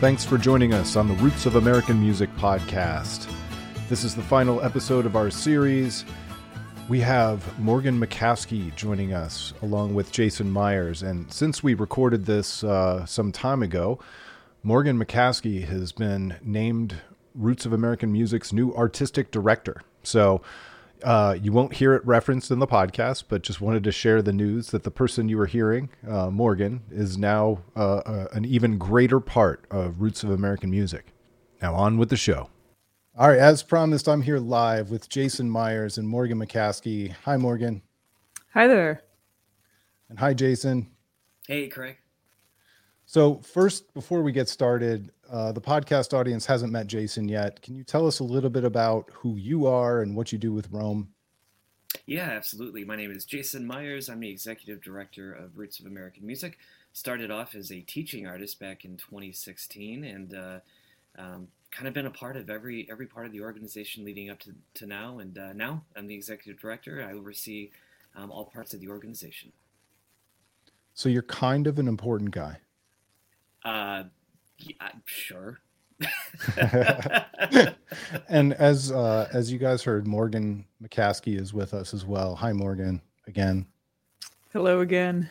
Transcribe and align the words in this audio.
Thanks 0.00 0.24
for 0.24 0.38
joining 0.38 0.74
us 0.74 0.94
on 0.94 1.08
the 1.08 1.14
Roots 1.14 1.44
of 1.44 1.56
American 1.56 2.00
Music 2.00 2.32
podcast. 2.36 3.28
This 3.88 4.04
is 4.04 4.14
the 4.14 4.22
final 4.22 4.62
episode 4.62 5.06
of 5.06 5.16
our 5.16 5.28
series. 5.28 6.04
We 6.88 7.00
have 7.00 7.58
Morgan 7.58 7.98
McCaskey 7.98 8.72
joining 8.76 9.12
us 9.12 9.54
along 9.60 9.96
with 9.96 10.12
Jason 10.12 10.52
Myers. 10.52 11.02
And 11.02 11.32
since 11.32 11.64
we 11.64 11.74
recorded 11.74 12.26
this 12.26 12.62
uh, 12.62 13.06
some 13.06 13.32
time 13.32 13.60
ago, 13.60 13.98
Morgan 14.62 15.04
McCaskey 15.04 15.64
has 15.66 15.90
been 15.90 16.36
named 16.44 16.94
Roots 17.34 17.66
of 17.66 17.72
American 17.72 18.12
Music's 18.12 18.52
new 18.52 18.72
artistic 18.74 19.32
director. 19.32 19.82
So 20.04 20.42
uh, 21.02 21.36
you 21.40 21.52
won't 21.52 21.74
hear 21.74 21.94
it 21.94 22.04
referenced 22.06 22.50
in 22.50 22.58
the 22.58 22.66
podcast, 22.66 23.24
but 23.28 23.42
just 23.42 23.60
wanted 23.60 23.84
to 23.84 23.92
share 23.92 24.22
the 24.22 24.32
news 24.32 24.70
that 24.70 24.82
the 24.82 24.90
person 24.90 25.28
you 25.28 25.36
were 25.36 25.46
hearing, 25.46 25.90
uh, 26.08 26.30
Morgan, 26.30 26.82
is 26.90 27.16
now 27.18 27.62
uh, 27.76 27.98
uh, 27.98 28.28
an 28.32 28.44
even 28.44 28.78
greater 28.78 29.20
part 29.20 29.64
of 29.70 30.00
Roots 30.00 30.22
of 30.22 30.30
American 30.30 30.70
Music. 30.70 31.12
Now, 31.60 31.74
on 31.74 31.98
with 31.98 32.10
the 32.10 32.16
show. 32.16 32.50
All 33.16 33.28
right, 33.28 33.38
as 33.38 33.62
promised, 33.62 34.08
I'm 34.08 34.22
here 34.22 34.38
live 34.38 34.90
with 34.90 35.08
Jason 35.08 35.50
Myers 35.50 35.98
and 35.98 36.08
Morgan 36.08 36.38
McCaskey. 36.38 37.12
Hi, 37.24 37.36
Morgan. 37.36 37.82
Hi 38.54 38.66
there. 38.66 39.02
And 40.08 40.18
hi, 40.18 40.34
Jason. 40.34 40.90
Hey, 41.46 41.68
Craig. 41.68 41.96
So, 43.08 43.36
first, 43.36 43.94
before 43.94 44.20
we 44.20 44.32
get 44.32 44.50
started, 44.50 45.12
uh, 45.30 45.52
the 45.52 45.62
podcast 45.62 46.12
audience 46.12 46.44
hasn't 46.44 46.70
met 46.70 46.88
Jason 46.88 47.26
yet. 47.26 47.62
Can 47.62 47.74
you 47.74 47.82
tell 47.82 48.06
us 48.06 48.18
a 48.18 48.24
little 48.24 48.50
bit 48.50 48.64
about 48.64 49.08
who 49.14 49.36
you 49.36 49.66
are 49.66 50.02
and 50.02 50.14
what 50.14 50.30
you 50.30 50.36
do 50.36 50.52
with 50.52 50.70
ROAM? 50.70 51.08
Yeah, 52.04 52.28
absolutely. 52.28 52.84
My 52.84 52.96
name 52.96 53.10
is 53.10 53.24
Jason 53.24 53.66
Myers. 53.66 54.10
I'm 54.10 54.20
the 54.20 54.28
executive 54.28 54.82
director 54.82 55.32
of 55.32 55.56
Roots 55.56 55.80
of 55.80 55.86
American 55.86 56.26
Music. 56.26 56.58
Started 56.92 57.30
off 57.30 57.54
as 57.54 57.72
a 57.72 57.80
teaching 57.80 58.26
artist 58.26 58.60
back 58.60 58.84
in 58.84 58.98
2016, 58.98 60.04
and 60.04 60.34
uh, 60.34 60.58
um, 61.18 61.48
kind 61.70 61.88
of 61.88 61.94
been 61.94 62.04
a 62.04 62.10
part 62.10 62.36
of 62.36 62.50
every 62.50 62.86
every 62.90 63.06
part 63.06 63.24
of 63.24 63.32
the 63.32 63.40
organization 63.40 64.04
leading 64.04 64.28
up 64.28 64.38
to, 64.40 64.54
to 64.74 64.86
now. 64.86 65.18
And 65.20 65.38
uh, 65.38 65.54
now 65.54 65.82
I'm 65.96 66.08
the 66.08 66.14
executive 66.14 66.60
director. 66.60 67.02
I 67.02 67.14
oversee 67.14 67.70
um, 68.14 68.30
all 68.30 68.44
parts 68.44 68.74
of 68.74 68.80
the 68.80 68.88
organization. 68.88 69.50
So 70.92 71.08
you're 71.08 71.22
kind 71.22 71.66
of 71.66 71.78
an 71.78 71.88
important 71.88 72.32
guy. 72.32 72.58
Uh, 73.64 74.04
yeah, 74.58 74.74
I'm 74.80 75.02
sure. 75.04 75.58
and 78.28 78.52
as 78.54 78.92
uh, 78.92 79.28
as 79.32 79.52
you 79.52 79.58
guys 79.58 79.82
heard, 79.82 80.06
Morgan 80.06 80.64
McCaskey 80.82 81.38
is 81.38 81.52
with 81.52 81.74
us 81.74 81.92
as 81.92 82.04
well. 82.04 82.34
Hi, 82.36 82.52
Morgan, 82.52 83.00
again. 83.26 83.66
Hello 84.52 84.80
again. 84.80 85.30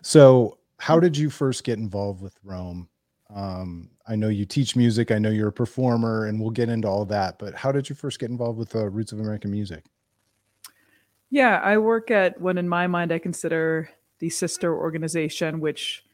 So, 0.00 0.58
how 0.78 0.98
did 0.98 1.16
you 1.16 1.30
first 1.30 1.64
get 1.64 1.78
involved 1.78 2.20
with 2.22 2.36
ROAM? 2.42 2.88
Um, 3.34 3.90
I 4.06 4.16
know 4.16 4.28
you 4.28 4.44
teach 4.44 4.76
music. 4.76 5.10
I 5.10 5.18
know 5.18 5.30
you're 5.30 5.48
a 5.48 5.52
performer, 5.52 6.26
and 6.26 6.40
we'll 6.40 6.50
get 6.50 6.68
into 6.68 6.88
all 6.88 7.04
that. 7.06 7.38
But 7.38 7.54
how 7.54 7.72
did 7.72 7.88
you 7.88 7.94
first 7.94 8.18
get 8.18 8.30
involved 8.30 8.58
with 8.58 8.74
uh, 8.74 8.88
Roots 8.88 9.12
of 9.12 9.20
American 9.20 9.50
Music? 9.50 9.84
Yeah, 11.30 11.60
I 11.60 11.78
work 11.78 12.10
at 12.10 12.40
what, 12.40 12.58
in 12.58 12.68
my 12.68 12.86
mind, 12.86 13.12
I 13.12 13.18
consider 13.18 13.88
the 14.18 14.28
sister 14.28 14.76
organization, 14.76 15.60
which 15.60 16.04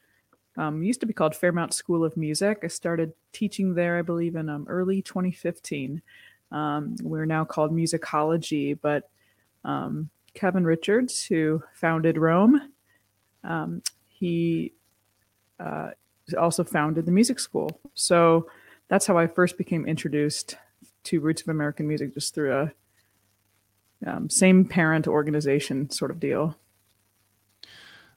um, 0.59 0.83
used 0.83 1.01
to 1.01 1.07
be 1.07 1.13
called 1.13 1.37
Fairmount 1.37 1.73
School 1.73 2.05
of 2.05 2.17
Music. 2.17 2.59
I 2.65 2.67
started 2.67 3.13
teaching 3.33 3.75
there, 3.75 3.97
I 3.97 4.03
believe, 4.03 4.35
in 4.35 4.49
um, 4.49 4.67
early 4.69 5.01
2015. 5.01 6.03
Um, 6.51 6.97
we're 7.01 7.27
now 7.27 7.45
called 7.45 7.73
Musicologie, 7.73 8.77
but 8.81 9.09
um, 9.65 10.11
Kevin 10.35 10.65
Richards, 10.65 11.25
who 11.25 11.63
founded 11.75 12.19
ROAM, 12.19 12.73
um, 13.45 13.83
he 14.09 14.73
uh, 15.61 15.91
also 16.37 16.65
founded 16.65 17.07
the 17.07 17.13
music 17.13 17.39
school. 17.39 17.81
So 17.95 18.51
that's 18.89 19.07
how 19.07 19.17
I 19.17 19.29
first 19.29 19.59
became 19.59 19.87
introduced 19.87 20.57
to 21.05 21.21
Roots 21.21 21.43
of 21.43 21.49
American 21.49 21.87
Music, 21.87 22.15
just 22.15 22.35
through 22.35 22.53
a 22.53 22.73
um, 24.07 24.29
same 24.29 24.65
parent 24.65 25.07
organization 25.07 25.89
sort 25.91 26.11
of 26.11 26.19
deal. 26.19 26.57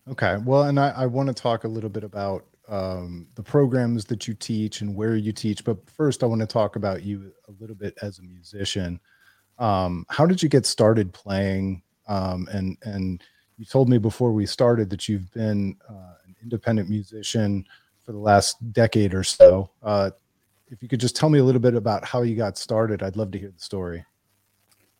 Okay. 0.10 0.38
Well, 0.44 0.64
and 0.64 0.80
I, 0.80 0.90
I 0.90 1.06
want 1.06 1.28
to 1.28 1.34
talk 1.34 1.64
a 1.64 1.68
little 1.68 1.90
bit 1.90 2.04
about 2.04 2.46
um, 2.68 3.28
the 3.36 3.44
programs 3.44 4.06
that 4.06 4.28
you 4.28 4.34
teach 4.34 4.82
and 4.82 4.96
where 4.96 5.16
you 5.16 5.32
teach. 5.32 5.64
But 5.64 5.78
first, 5.90 6.24
I 6.24 6.26
want 6.26 6.42
to 6.42 6.48
talk 6.48 6.76
about 6.76 7.04
you 7.04 7.32
a 7.48 7.52
little 7.60 7.76
bit 7.76 7.98
as 8.02 8.20
a 8.20 8.24
musician. 8.24 9.00
Um, 9.60 10.06
how 10.10 10.26
did 10.26 10.42
you 10.42 10.50
get 10.50 10.66
started 10.66 11.14
playing? 11.14 11.84
Um, 12.08 12.48
and 12.52 12.78
and 12.84 13.24
you 13.58 13.66
told 13.66 13.90
me 13.90 14.00
before 14.00 14.32
we 14.32 14.46
started 14.46 14.90
that 14.90 15.08
you've 15.08 15.32
been 15.34 15.78
uh, 15.88 16.16
an 16.26 16.36
independent 16.42 16.90
musician 16.90 17.66
for 18.04 18.12
the 18.12 18.18
last 18.18 18.56
decade 18.74 19.14
or 19.14 19.24
so. 19.24 19.70
Uh, 19.84 20.10
if 20.70 20.82
you 20.82 20.90
could 20.90 21.00
just 21.00 21.16
tell 21.16 21.30
me 21.30 21.40
a 21.40 21.44
little 21.44 21.62
bit 21.62 21.76
about 21.76 22.04
how 22.06 22.24
you 22.24 22.36
got 22.36 22.58
started, 22.58 23.04
I'd 23.04 23.18
love 23.18 23.32
to 23.32 23.38
hear 23.38 23.52
the 23.52 23.62
story. 23.62 24.04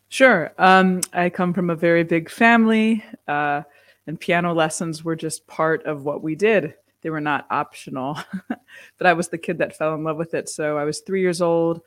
Sure. 0.10 0.52
Um, 0.58 1.00
I 1.14 1.30
come 1.30 1.54
from 1.54 1.70
a 1.70 1.76
very 1.76 2.04
big 2.04 2.30
family. 2.30 3.04
Uh, 3.28 3.64
and 4.12 4.20
piano 4.20 4.54
lessons 4.54 5.06
were 5.06 5.16
just 5.16 5.48
part 5.48 5.86
of 5.86 6.04
what 6.04 6.22
we 6.22 6.36
did. 6.36 6.74
They 7.02 7.10
were 7.10 7.22
not 7.22 7.48
optional, 7.50 8.20
but 8.98 9.08
I 9.08 9.14
was 9.14 9.30
the 9.30 9.38
kid 9.38 9.60
that 9.60 9.78
fell 9.78 9.96
in 9.96 10.04
love 10.04 10.18
with 10.18 10.34
it. 10.34 10.50
So 10.50 10.78
I 10.78 10.84
was 10.84 11.00
three 11.00 11.22
years 11.22 11.42
old. 11.42 11.80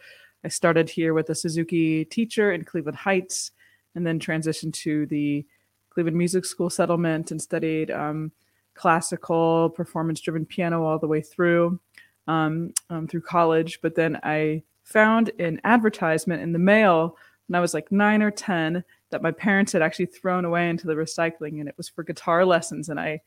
I 0.42 0.48
started 0.48 0.88
here 0.88 1.12
with 1.12 1.28
a 1.28 1.34
Suzuki 1.34 2.02
teacher 2.06 2.52
in 2.52 2.64
Cleveland 2.64 2.96
Heights 2.96 3.50
and 3.94 4.06
then 4.06 4.18
transitioned 4.18 4.72
to 4.72 5.04
the 5.04 5.44
Cleveland 5.90 6.16
Music 6.16 6.46
School 6.46 6.70
settlement 6.70 7.30
and 7.30 7.42
studied 7.42 7.90
um, 7.90 8.32
classical 8.72 9.68
performance 9.68 10.22
driven 10.22 10.46
piano 10.46 10.82
all 10.82 10.98
the 10.98 11.06
way 11.06 11.20
through 11.20 11.78
um, 12.26 12.72
um, 12.88 13.06
through 13.06 13.20
college. 13.20 13.80
But 13.82 13.96
then 13.96 14.18
I 14.22 14.62
found 14.82 15.30
an 15.38 15.60
advertisement 15.64 16.40
in 16.40 16.54
the 16.54 16.58
mail 16.58 17.18
when 17.48 17.58
I 17.58 17.60
was 17.60 17.74
like 17.74 17.92
nine 17.92 18.22
or 18.22 18.30
10 18.30 18.82
that 19.14 19.22
my 19.22 19.30
parents 19.30 19.70
had 19.72 19.80
actually 19.80 20.06
thrown 20.06 20.44
away 20.44 20.68
into 20.68 20.88
the 20.88 20.94
recycling, 20.94 21.60
and 21.60 21.68
it 21.68 21.76
was 21.76 21.88
for 21.88 22.02
guitar 22.02 22.44
lessons. 22.44 22.88
And 22.88 22.98
I 22.98 23.20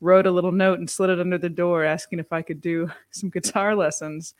wrote 0.00 0.26
a 0.26 0.30
little 0.30 0.50
note 0.50 0.78
and 0.78 0.88
slid 0.88 1.10
it 1.10 1.20
under 1.20 1.36
the 1.36 1.50
door 1.50 1.84
asking 1.84 2.20
if 2.20 2.32
I 2.32 2.40
could 2.40 2.62
do 2.62 2.90
some 3.10 3.28
guitar 3.28 3.76
lessons 3.76 4.32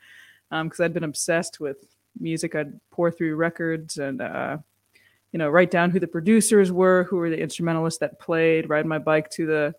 because 0.49 0.79
um, 0.79 0.83
I'd 0.83 0.95
been 0.95 1.03
obsessed 1.03 1.59
with 1.59 1.77
music. 2.19 2.55
I'd 2.55 2.79
pour 2.89 3.11
through 3.11 3.35
records 3.35 3.99
and, 3.99 4.23
uh, 4.23 4.57
you 5.31 5.37
know, 5.37 5.49
write 5.49 5.69
down 5.69 5.91
who 5.91 5.99
the 5.99 6.07
producers 6.07 6.71
were, 6.71 7.03
who 7.03 7.17
were 7.17 7.29
the 7.29 7.39
instrumentalists 7.39 7.99
that 7.99 8.19
played, 8.19 8.67
ride 8.67 8.87
my 8.87 8.97
bike 8.97 9.29
to 9.31 9.45
the 9.45 9.75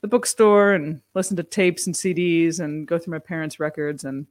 the 0.00 0.08
bookstore 0.08 0.72
and 0.72 1.00
listen 1.14 1.36
to 1.36 1.44
tapes 1.44 1.86
and 1.86 1.94
CDs 1.94 2.58
and 2.58 2.88
go 2.88 2.98
through 2.98 3.12
my 3.12 3.18
parents' 3.20 3.60
records. 3.60 4.04
And 4.04 4.26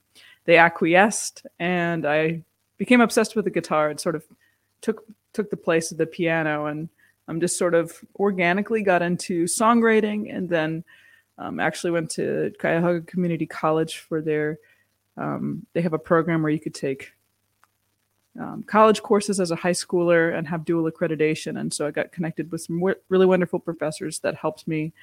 they 0.46 0.58
acquiesced, 0.58 1.46
and 1.60 2.06
I 2.08 2.42
became 2.78 3.02
obsessed 3.02 3.36
with 3.36 3.46
the 3.46 3.52
guitar. 3.52 3.92
It 3.92 4.00
sort 4.00 4.16
of 4.16 4.26
took 4.82 5.06
took 5.34 5.50
the 5.50 5.58
place 5.58 5.92
of 5.92 5.98
the 5.98 6.06
piano 6.06 6.66
and 6.66 6.90
I'm 7.28 7.36
um, 7.36 7.42
just 7.42 7.58
sort 7.58 7.76
of 7.76 7.94
organically 8.18 8.84
got 8.84 9.02
into 9.02 9.46
songwriting 9.46 10.36
and 10.36 10.50
then 10.50 10.84
um, 11.38 11.60
actually 11.60 11.92
went 11.92 12.10
to 12.12 12.52
Cuyahoga 12.60 13.06
Community 13.06 13.46
College 13.46 14.00
for 14.00 14.22
their 14.22 14.60
um, 15.18 15.66
they 15.74 15.82
have 15.82 15.94
a 15.94 16.00
program 16.00 16.42
where 16.42 16.52
you 16.52 16.60
could 16.60 16.74
take 16.74 17.14
um, 18.40 18.64
college 18.64 19.02
courses 19.02 19.40
as 19.40 19.52
a 19.52 19.56
high 19.56 19.72
schooler 19.72 20.36
and 20.36 20.48
have 20.48 20.66
dual 20.66 20.90
accreditation 20.90 21.60
and 21.60 21.74
so 21.74 21.88
I 21.88 21.92
got 21.92 22.12
connected 22.12 22.52
with 22.52 22.62
some 22.62 22.80
w- 22.80 23.00
really 23.10 23.26
wonderful 23.26 23.60
professors 23.60 24.20
that 24.20 24.36
helped 24.36 24.68
me 24.68 24.94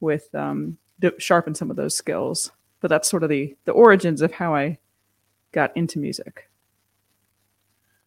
with 0.00 0.34
um, 0.34 0.78
sharpen 1.18 1.54
some 1.54 1.70
of 1.70 1.76
those 1.76 1.96
skills. 1.96 2.50
But 2.80 2.88
that's 2.88 3.08
sort 3.08 3.22
of 3.22 3.30
the 3.30 3.56
the 3.64 3.72
origins 3.72 4.22
of 4.22 4.32
how 4.32 4.54
I 4.54 4.78
got 5.52 5.76
into 5.76 5.98
music. 5.98 6.48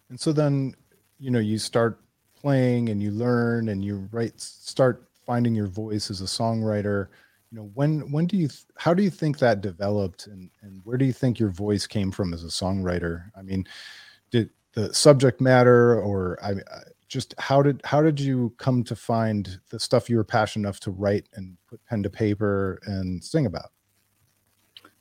And 0.10 0.19
so 0.19 0.31
then 0.31 0.75
you 1.19 1.31
know 1.31 1.39
you 1.39 1.57
start 1.57 2.00
playing 2.39 2.89
and 2.89 3.04
you 3.04 3.12
learn 3.12 3.69
and 3.69 3.83
you 3.83 4.07
write 4.12 4.39
start 4.39 5.04
finding 5.25 5.54
your 5.54 5.68
voice 5.68 6.10
as 6.10 6.21
a 6.21 6.25
songwriter 6.25 7.07
you 7.51 7.57
know 7.57 7.69
when 7.74 8.12
when 8.12 8.25
do 8.25 8.38
you 8.38 8.50
how 8.77 8.94
do 8.94 9.04
you 9.04 9.10
think 9.10 9.39
that 9.39 9.62
developed 9.62 10.27
and 10.27 10.50
and 10.62 10.81
where 10.83 10.98
do 10.98 11.06
you 11.06 11.13
think 11.13 11.39
your 11.39 11.50
voice 11.50 11.86
came 11.86 12.12
from 12.12 12.33
as 12.33 12.44
a 12.44 12.48
songwriter? 12.48 13.25
I 13.36 13.42
mean 13.42 13.66
did 14.31 14.50
the 14.74 14.94
subject 14.94 15.42
matter 15.42 16.00
or 16.00 16.38
i 16.44 16.54
just 17.07 17.33
how 17.39 17.62
did 17.62 17.81
how 17.83 18.01
did 18.01 18.19
you 18.19 18.54
come 18.57 18.83
to 18.83 18.95
find 18.95 19.60
the 19.72 19.80
stuff 19.80 20.10
you 20.10 20.18
were 20.18 20.24
passionate 20.24 20.68
enough 20.68 20.80
to 20.80 20.92
write 20.92 21.27
and 21.33 21.57
put 21.68 21.83
pen 21.86 22.04
to 22.04 22.10
paper 22.10 22.80
and 22.86 23.24
sing 23.24 23.48
about 23.48 23.72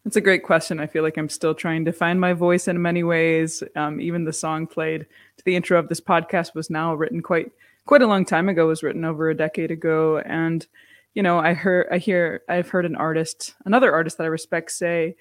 that's 0.08 0.16
a 0.16 0.22
great 0.22 0.42
question. 0.42 0.80
I 0.80 0.86
feel 0.86 1.02
like 1.02 1.18
I'm 1.18 1.28
still 1.28 1.54
trying 1.54 1.84
to 1.84 1.92
find 1.92 2.18
my 2.18 2.32
voice 2.32 2.66
in 2.66 2.80
many 2.80 3.02
ways. 3.02 3.62
Um, 3.76 4.00
even 4.00 4.24
the 4.24 4.32
song 4.32 4.66
played 4.66 5.04
to 5.36 5.44
the 5.44 5.54
intro 5.54 5.78
of 5.78 5.90
this 5.90 6.00
podcast 6.00 6.54
was 6.54 6.70
now 6.70 6.94
written 6.94 7.20
quite 7.20 7.52
quite 7.84 8.00
a 8.00 8.06
long 8.06 8.24
time 8.24 8.48
ago. 8.48 8.66
Was 8.66 8.82
written 8.82 9.04
over 9.04 9.28
a 9.28 9.36
decade 9.36 9.70
ago, 9.70 10.16
and 10.20 10.66
you 11.12 11.22
know, 11.22 11.38
I 11.38 11.52
heard, 11.52 11.88
I 11.92 11.98
hear, 11.98 12.40
I've 12.48 12.70
heard 12.70 12.86
an 12.86 12.96
artist, 12.96 13.54
another 13.66 13.92
artist 13.92 14.16
that 14.16 14.24
I 14.24 14.28
respect, 14.28 14.70
say, 14.70 15.14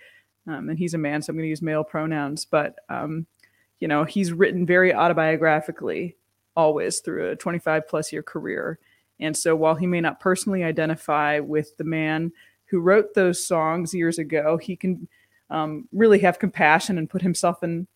um, 0.47 0.69
and 0.69 0.79
he's 0.79 0.93
a 0.93 0.97
man, 0.97 1.21
so 1.21 1.31
I'm 1.31 1.35
going 1.35 1.43
to 1.43 1.49
use 1.49 1.61
male 1.61 1.83
pronouns, 1.83 2.45
but 2.45 2.75
um, 2.87 3.25
you 3.81 3.89
know, 3.89 4.05
he's 4.05 4.31
written 4.31 4.65
very 4.65 4.93
autobiographically, 4.93 6.15
always 6.55 7.01
through 7.01 7.31
a 7.31 7.35
25 7.35 7.89
plus 7.89 8.13
year 8.13 8.23
career. 8.23 8.79
And 9.19 9.35
so, 9.35 9.53
while 9.53 9.75
he 9.75 9.85
may 9.85 9.99
not 9.99 10.21
personally 10.21 10.63
identify 10.63 11.39
with 11.39 11.75
the 11.75 11.83
man 11.83 12.31
who 12.69 12.79
wrote 12.79 13.13
those 13.13 13.45
songs 13.45 13.93
years 13.93 14.19
ago. 14.19 14.57
He 14.57 14.75
can 14.75 15.07
um, 15.49 15.87
really 15.91 16.19
have 16.19 16.39
compassion 16.39 16.97
and 16.97 17.09
put 17.09 17.21
himself 17.21 17.63
in 17.63 17.87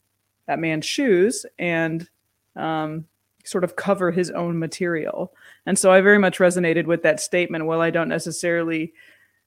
that 0.47 0.59
man's 0.59 0.85
shoes 0.85 1.45
and 1.59 2.09
um, 2.55 3.05
sort 3.43 3.63
of 3.63 3.75
cover 3.75 4.11
his 4.11 4.31
own 4.31 4.57
material. 4.57 5.33
And 5.65 5.77
so 5.77 5.91
I 5.91 6.01
very 6.01 6.17
much 6.17 6.39
resonated 6.39 6.85
with 6.85 7.03
that 7.03 7.19
statement. 7.19 7.65
While 7.65 7.81
I 7.81 7.89
don't 7.89 8.09
necessarily 8.09 8.93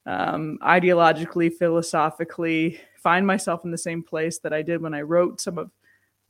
um, 0.06 0.58
ideologically, 0.62 1.52
philosophically 1.52 2.80
find 2.96 3.26
myself 3.26 3.64
in 3.64 3.70
the 3.70 3.78
same 3.78 4.02
place 4.02 4.38
that 4.38 4.52
I 4.52 4.62
did 4.62 4.80
when 4.80 4.94
I 4.94 5.02
wrote 5.02 5.40
some 5.40 5.58
of 5.58 5.70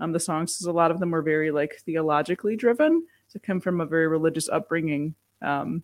um, 0.01 0.13
the 0.13 0.21
songs, 0.21 0.55
because 0.55 0.67
a 0.67 0.73
lot 0.73 0.91
of 0.91 1.01
them 1.01 1.11
were 1.11 1.23
very 1.23 1.51
like 1.51 1.83
theologically 1.85 2.57
driven. 2.57 3.07
To 3.31 3.41
come 3.41 3.61
from 3.61 3.81
a 3.81 3.87
very 3.87 4.07
religious 4.07 4.49
upbringing. 4.49 5.13
Um, 5.43 5.83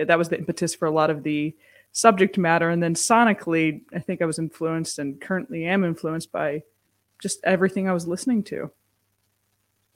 yeah, 0.00 0.06
that 0.06 0.16
was 0.16 0.30
the 0.30 0.38
impetus 0.38 0.74
for 0.74 0.86
a 0.86 0.90
lot 0.90 1.10
of 1.10 1.22
the 1.22 1.54
subject 1.92 2.38
matter. 2.38 2.70
And 2.70 2.82
then 2.82 2.94
sonically, 2.94 3.82
I 3.94 3.98
think 3.98 4.22
I 4.22 4.24
was 4.24 4.38
influenced 4.38 4.98
and 4.98 5.20
currently 5.20 5.66
am 5.66 5.84
influenced 5.84 6.32
by 6.32 6.62
just 7.20 7.38
everything 7.44 7.86
I 7.86 7.92
was 7.92 8.08
listening 8.08 8.42
to. 8.44 8.70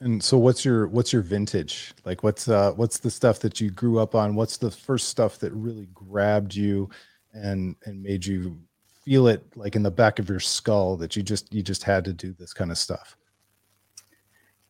And 0.01 0.23
so 0.23 0.37
what's 0.37 0.63
your 0.63 0.87
what's 0.89 1.11
your 1.11 1.23
vintage? 1.23 1.95
Like 2.05 2.21
what's 2.21 2.47
uh 2.47 2.73
what's 2.73 2.99
the 2.99 3.09
stuff 3.09 3.39
that 3.39 3.59
you 3.59 3.71
grew 3.71 3.97
up 3.97 4.13
on? 4.13 4.35
What's 4.35 4.57
the 4.57 4.69
first 4.69 5.07
stuff 5.07 5.39
that 5.39 5.51
really 5.53 5.87
grabbed 5.95 6.53
you 6.53 6.87
and 7.33 7.75
and 7.85 8.03
made 8.03 8.23
you 8.23 8.59
feel 9.03 9.27
it 9.27 9.43
like 9.55 9.75
in 9.75 9.81
the 9.81 9.89
back 9.89 10.19
of 10.19 10.29
your 10.29 10.39
skull 10.39 10.97
that 10.97 11.15
you 11.15 11.23
just 11.23 11.51
you 11.51 11.63
just 11.63 11.81
had 11.81 12.05
to 12.05 12.13
do 12.13 12.31
this 12.33 12.53
kind 12.53 12.69
of 12.69 12.77
stuff? 12.77 13.17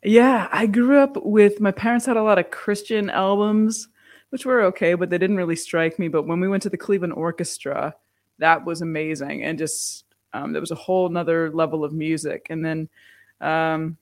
Yeah, 0.02 0.48
I 0.50 0.66
grew 0.68 1.00
up 1.00 1.18
with 1.26 1.60
my 1.60 1.72
parents 1.72 2.06
had 2.06 2.16
a 2.16 2.24
lot 2.24 2.40
of 2.40 2.52
Christian 2.52 3.10
albums, 3.10 3.90
which 4.30 4.46
were 4.46 4.62
okay, 4.64 4.94
but 4.94 5.10
they 5.10 5.18
didn't 5.18 5.38
really 5.38 5.56
strike 5.56 6.00
me. 6.00 6.08
But 6.08 6.28
when 6.28 6.40
we 6.40 6.48
went 6.48 6.64
to 6.64 6.70
the 6.70 6.78
Cleveland 6.78 7.14
Orchestra, 7.14 7.96
that 8.40 8.66
was 8.66 8.82
amazing, 8.82 9.44
and 9.44 9.58
just 9.58 10.06
um, 10.34 10.52
there 10.52 10.62
was 10.62 10.72
a 10.72 10.76
whole 10.76 11.10
nother 11.10 11.52
level 11.52 11.84
of 11.84 11.94
music. 11.94 12.48
And 12.50 12.64
then 12.64 12.90
um, 13.42 13.98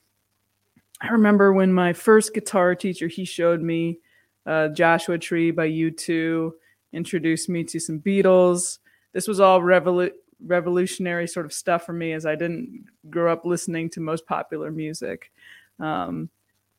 I 1.01 1.09
remember 1.09 1.53
when 1.53 1.71
my 1.71 1.93
first 1.93 2.33
guitar 2.33 2.75
teacher 2.75 3.07
he 3.07 3.25
showed 3.25 3.61
me 3.61 3.99
uh, 4.45 4.69
Joshua 4.69 5.17
Tree 5.17 5.51
by 5.51 5.69
U2, 5.69 6.51
introduced 6.91 7.49
me 7.49 7.63
to 7.65 7.79
some 7.79 7.99
Beatles. 7.99 8.79
This 9.13 9.27
was 9.27 9.39
all 9.39 9.61
revolu- 9.61 10.11
revolutionary 10.45 11.27
sort 11.27 11.45
of 11.45 11.53
stuff 11.53 11.85
for 11.85 11.93
me 11.93 12.13
as 12.13 12.25
I 12.25 12.35
didn't 12.35 12.85
grow 13.09 13.31
up 13.31 13.45
listening 13.45 13.89
to 13.91 13.99
most 13.99 14.25
popular 14.25 14.71
music. 14.71 15.31
Um, 15.79 16.29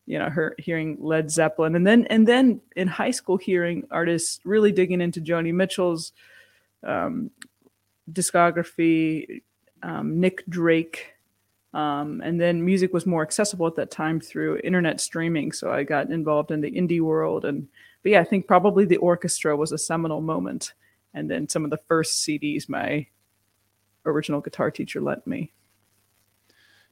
you 0.06 0.18
know, 0.18 0.28
her 0.28 0.54
hearing 0.58 0.98
Led 1.00 1.30
Zeppelin, 1.30 1.74
and 1.74 1.86
then 1.86 2.06
and 2.06 2.26
then 2.26 2.60
in 2.76 2.88
high 2.88 3.10
school, 3.10 3.36
hearing 3.36 3.86
artists 3.90 4.40
really 4.44 4.72
digging 4.72 5.00
into 5.00 5.20
Joni 5.20 5.52
Mitchell's 5.52 6.12
um, 6.82 7.30
discography, 8.10 9.42
um, 9.82 10.20
Nick 10.20 10.44
Drake, 10.48 11.14
um, 11.74 12.22
and 12.24 12.40
then 12.40 12.64
music 12.64 12.94
was 12.94 13.04
more 13.04 13.22
accessible 13.22 13.66
at 13.66 13.74
that 13.76 13.90
time 13.90 14.20
through 14.20 14.60
internet 14.62 15.00
streaming. 15.00 15.50
So 15.50 15.72
I 15.72 15.82
got 15.82 16.08
involved 16.08 16.52
in 16.52 16.60
the 16.60 16.70
indie 16.70 17.00
world. 17.00 17.44
And, 17.44 17.66
but 18.02 18.12
yeah, 18.12 18.20
I 18.20 18.24
think 18.24 18.46
probably 18.46 18.84
the 18.84 18.98
orchestra 18.98 19.56
was 19.56 19.72
a 19.72 19.78
seminal 19.78 20.20
moment. 20.20 20.72
And 21.12 21.28
then 21.28 21.48
some 21.48 21.64
of 21.64 21.70
the 21.70 21.80
first 21.88 22.24
CDs 22.24 22.68
my 22.68 23.08
original 24.06 24.40
guitar 24.40 24.70
teacher 24.70 25.00
lent 25.00 25.26
me. 25.26 25.52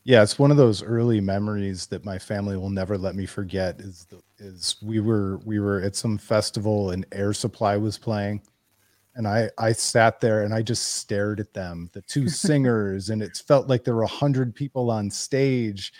Yeah, 0.04 0.22
it's 0.22 0.38
one 0.38 0.50
of 0.50 0.56
those 0.56 0.82
early 0.82 1.20
memories 1.20 1.86
that 1.86 2.04
my 2.04 2.18
family 2.18 2.56
will 2.56 2.70
never 2.70 2.98
let 2.98 3.14
me 3.14 3.24
forget. 3.26 3.80
Is 3.80 4.06
the, 4.10 4.20
is 4.38 4.76
we 4.82 4.98
were 5.00 5.38
we 5.44 5.60
were 5.60 5.80
at 5.80 5.94
some 5.94 6.18
festival 6.18 6.90
and 6.90 7.06
Air 7.12 7.32
Supply 7.32 7.76
was 7.76 7.98
playing, 7.98 8.42
and 9.16 9.28
I 9.28 9.50
I 9.58 9.72
sat 9.72 10.20
there 10.20 10.44
and 10.44 10.54
I 10.54 10.62
just 10.62 10.96
stared 10.96 11.40
at 11.40 11.54
them, 11.54 11.90
the 11.94 12.02
two 12.02 12.28
singers, 12.30 13.10
and 13.10 13.22
it 13.22 13.42
felt 13.46 13.68
like 13.68 13.84
there 13.84 13.96
were 13.96 14.02
a 14.04 14.08
hundred 14.08 14.54
people 14.54 14.90
on 14.90 15.10
stage, 15.10 15.92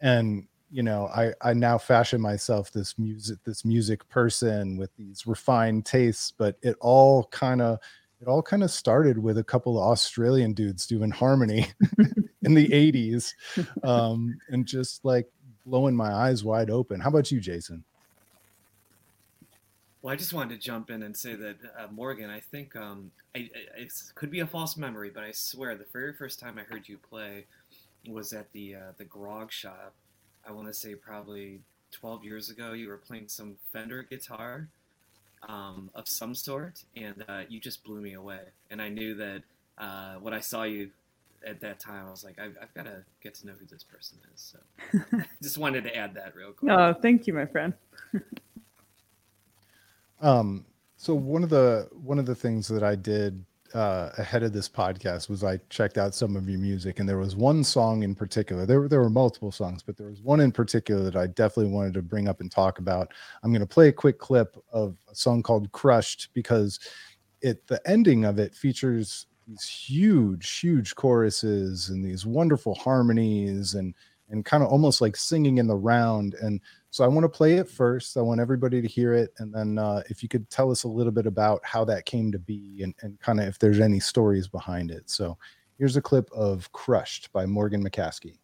and 0.00 0.46
you 0.70 0.82
know 0.82 1.08
I 1.08 1.32
I 1.42 1.54
now 1.54 1.78
fashion 1.78 2.20
myself 2.20 2.72
this 2.72 2.98
music 2.98 3.38
this 3.44 3.64
music 3.64 4.08
person 4.08 4.76
with 4.78 4.94
these 4.96 5.26
refined 5.26 5.86
tastes, 5.86 6.32
but 6.36 6.56
it 6.62 6.76
all 6.80 7.24
kind 7.32 7.62
of 7.62 7.78
it 8.20 8.28
all 8.28 8.42
kind 8.42 8.64
of 8.64 8.70
started 8.72 9.18
with 9.18 9.38
a 9.38 9.44
couple 9.44 9.78
of 9.78 9.84
Australian 9.90 10.54
dudes 10.54 10.86
doing 10.86 11.10
harmony 11.12 11.68
in 12.46 12.54
the 12.54 12.68
80s 12.68 13.34
um, 13.84 14.38
and 14.48 14.64
just 14.64 15.04
like 15.04 15.28
blowing 15.66 15.94
my 15.94 16.12
eyes 16.12 16.44
wide 16.44 16.70
open. 16.70 17.00
How 17.00 17.10
about 17.10 17.30
you, 17.30 17.40
Jason? 17.40 17.84
Well, 20.00 20.12
I 20.12 20.16
just 20.16 20.32
wanted 20.32 20.54
to 20.54 20.64
jump 20.64 20.90
in 20.90 21.02
and 21.02 21.16
say 21.16 21.34
that 21.34 21.56
uh, 21.76 21.88
Morgan, 21.90 22.30
I 22.30 22.38
think 22.38 22.76
um, 22.76 23.10
I, 23.34 23.50
it 23.76 23.92
could 24.14 24.30
be 24.30 24.40
a 24.40 24.46
false 24.46 24.76
memory, 24.76 25.10
but 25.12 25.24
I 25.24 25.32
swear 25.32 25.74
the 25.74 25.86
very 25.92 26.12
first 26.12 26.38
time 26.38 26.58
I 26.58 26.62
heard 26.62 26.88
you 26.88 26.96
play 26.96 27.44
was 28.08 28.32
at 28.32 28.52
the 28.52 28.76
uh, 28.76 28.92
the 28.98 29.04
Grog 29.04 29.50
Shop. 29.50 29.92
I 30.48 30.52
want 30.52 30.68
to 30.68 30.74
say 30.74 30.94
probably 30.94 31.58
12 31.90 32.24
years 32.24 32.50
ago. 32.50 32.72
You 32.72 32.86
were 32.86 32.98
playing 32.98 33.26
some 33.26 33.56
Fender 33.72 34.04
guitar 34.04 34.68
um, 35.48 35.90
of 35.92 36.08
some 36.08 36.36
sort, 36.36 36.84
and 36.94 37.24
uh, 37.28 37.40
you 37.48 37.58
just 37.58 37.82
blew 37.82 38.00
me 38.00 38.14
away. 38.14 38.42
And 38.70 38.80
I 38.80 38.88
knew 38.88 39.14
that 39.16 39.42
uh, 39.76 40.14
when 40.20 40.34
I 40.34 40.40
saw 40.40 40.62
you 40.62 40.90
at 41.46 41.60
that 41.60 41.80
time, 41.80 42.06
I 42.06 42.10
was 42.10 42.24
like, 42.24 42.38
I've, 42.38 42.56
I've 42.60 42.72
got 42.74 42.84
to 42.84 43.04
get 43.22 43.34
to 43.36 43.46
know 43.46 43.54
who 43.58 43.66
this 43.66 43.84
person 43.84 44.18
is. 44.34 44.54
So 44.92 45.20
just 45.42 45.58
wanted 45.58 45.84
to 45.84 45.96
add 45.96 46.14
that 46.14 46.34
real 46.34 46.52
quick. 46.52 46.72
Oh, 46.72 46.94
thank 46.94 47.26
you, 47.26 47.32
my 47.32 47.46
friend. 47.46 47.74
Um, 50.20 50.64
so 50.96 51.14
one 51.14 51.42
of 51.42 51.50
the 51.50 51.88
one 51.92 52.18
of 52.18 52.26
the 52.26 52.34
things 52.34 52.66
that 52.68 52.82
I 52.82 52.94
did 52.94 53.44
uh, 53.74 54.10
ahead 54.16 54.42
of 54.42 54.52
this 54.52 54.68
podcast 54.68 55.28
was 55.28 55.44
I 55.44 55.58
checked 55.68 55.98
out 55.98 56.14
some 56.14 56.36
of 56.36 56.48
your 56.48 56.58
music, 56.58 57.00
and 57.00 57.08
there 57.08 57.18
was 57.18 57.36
one 57.36 57.62
song 57.62 58.02
in 58.02 58.14
particular. 58.14 58.64
There 58.64 58.80
were 58.80 58.88
there 58.88 59.00
were 59.00 59.10
multiple 59.10 59.52
songs, 59.52 59.82
but 59.82 59.96
there 59.96 60.08
was 60.08 60.22
one 60.22 60.40
in 60.40 60.52
particular 60.52 61.02
that 61.02 61.16
I 61.16 61.26
definitely 61.26 61.72
wanted 61.72 61.94
to 61.94 62.02
bring 62.02 62.28
up 62.28 62.40
and 62.40 62.50
talk 62.50 62.78
about. 62.78 63.12
I'm 63.42 63.50
going 63.50 63.60
to 63.60 63.66
play 63.66 63.88
a 63.88 63.92
quick 63.92 64.18
clip 64.18 64.56
of 64.72 64.96
a 65.10 65.14
song 65.14 65.42
called 65.42 65.70
"Crushed" 65.72 66.30
because 66.32 66.80
it 67.42 67.66
the 67.66 67.80
ending 67.86 68.24
of 68.24 68.38
it 68.38 68.54
features 68.54 69.26
these 69.46 69.64
huge, 69.64 70.58
huge 70.58 70.94
choruses 70.94 71.88
and 71.88 72.04
these 72.04 72.26
wonderful 72.26 72.74
harmonies 72.74 73.74
and 73.74 73.94
and 74.28 74.44
kind 74.44 74.62
of 74.62 74.68
almost 74.70 75.00
like 75.00 75.14
singing 75.14 75.58
in 75.58 75.68
the 75.68 75.76
round. 75.76 76.34
And 76.34 76.60
so 76.90 77.04
I 77.04 77.08
want 77.08 77.22
to 77.24 77.28
play 77.28 77.54
it 77.54 77.68
first. 77.68 78.16
I 78.16 78.22
want 78.22 78.40
everybody 78.40 78.82
to 78.82 78.88
hear 78.88 79.12
it. 79.12 79.32
And 79.38 79.54
then 79.54 79.78
uh, 79.78 80.02
if 80.10 80.20
you 80.20 80.28
could 80.28 80.50
tell 80.50 80.72
us 80.72 80.82
a 80.82 80.88
little 80.88 81.12
bit 81.12 81.26
about 81.26 81.60
how 81.64 81.84
that 81.84 82.06
came 82.06 82.32
to 82.32 82.38
be 82.38 82.80
and, 82.82 82.92
and 83.02 83.20
kind 83.20 83.38
of 83.38 83.46
if 83.46 83.60
there's 83.60 83.78
any 83.78 84.00
stories 84.00 84.48
behind 84.48 84.90
it. 84.90 85.08
So 85.08 85.38
here's 85.78 85.96
a 85.96 86.02
clip 86.02 86.28
of 86.32 86.72
Crushed 86.72 87.32
by 87.32 87.46
Morgan 87.46 87.88
McCaskey. 87.88 88.38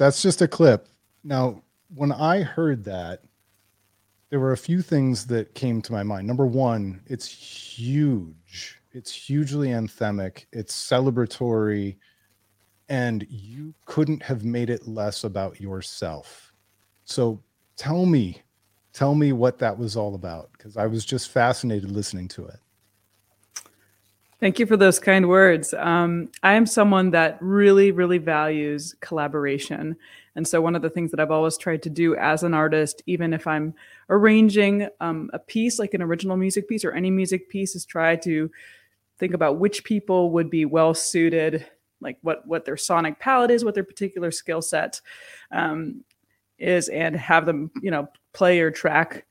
that's 0.00 0.22
just 0.22 0.40
a 0.40 0.48
clip. 0.48 0.88
Now, 1.22 1.62
when 1.94 2.10
I 2.10 2.40
heard 2.40 2.84
that, 2.84 3.22
there 4.30 4.40
were 4.40 4.52
a 4.52 4.56
few 4.56 4.80
things 4.80 5.26
that 5.26 5.54
came 5.54 5.82
to 5.82 5.92
my 5.92 6.02
mind. 6.02 6.26
Number 6.26 6.46
one, 6.46 7.02
it's 7.04 7.26
huge. 7.26 8.80
It's 8.92 9.12
hugely 9.12 9.68
anthemic. 9.68 10.46
It's 10.52 10.74
celebratory, 10.74 11.96
and 12.88 13.26
you 13.28 13.74
couldn't 13.84 14.22
have 14.22 14.42
made 14.42 14.70
it 14.70 14.88
less 14.88 15.24
about 15.24 15.60
yourself. 15.60 16.54
So 17.04 17.42
tell 17.76 18.06
me, 18.06 18.40
tell 18.94 19.14
me 19.14 19.32
what 19.34 19.58
that 19.58 19.76
was 19.76 19.98
all 19.98 20.14
about, 20.14 20.50
because 20.52 20.78
I 20.78 20.86
was 20.86 21.04
just 21.04 21.28
fascinated 21.28 21.90
listening 21.90 22.28
to 22.28 22.46
it. 22.46 22.58
Thank 24.40 24.58
you 24.58 24.64
for 24.64 24.78
those 24.78 24.98
kind 24.98 25.28
words. 25.28 25.74
Um, 25.74 26.30
I 26.42 26.54
am 26.54 26.64
someone 26.64 27.10
that 27.10 27.36
really, 27.42 27.92
really 27.92 28.16
values 28.16 28.94
collaboration. 29.00 29.96
And 30.34 30.48
so, 30.48 30.62
one 30.62 30.74
of 30.74 30.80
the 30.80 30.88
things 30.88 31.10
that 31.10 31.20
I've 31.20 31.30
always 31.30 31.58
tried 31.58 31.82
to 31.82 31.90
do 31.90 32.16
as 32.16 32.42
an 32.42 32.54
artist, 32.54 33.02
even 33.04 33.34
if 33.34 33.46
I'm 33.46 33.74
arranging 34.08 34.88
um, 35.00 35.28
a 35.34 35.38
piece, 35.38 35.78
like 35.78 35.92
an 35.92 36.00
original 36.00 36.38
music 36.38 36.68
piece 36.68 36.86
or 36.86 36.92
any 36.92 37.10
music 37.10 37.50
piece, 37.50 37.74
is 37.74 37.84
try 37.84 38.16
to 38.16 38.50
think 39.18 39.34
about 39.34 39.58
which 39.58 39.84
people 39.84 40.30
would 40.30 40.48
be 40.48 40.64
well 40.64 40.94
suited, 40.94 41.66
like 42.00 42.16
what 42.22 42.46
what 42.46 42.64
their 42.64 42.78
sonic 42.78 43.18
palette 43.18 43.50
is, 43.50 43.62
what 43.62 43.74
their 43.74 43.84
particular 43.84 44.30
skill 44.30 44.62
set 44.62 45.02
um, 45.50 46.02
is, 46.58 46.88
and 46.88 47.14
have 47.14 47.44
them, 47.44 47.70
you 47.82 47.90
know, 47.90 48.08
play 48.32 48.60
or 48.60 48.70
track 48.70 49.26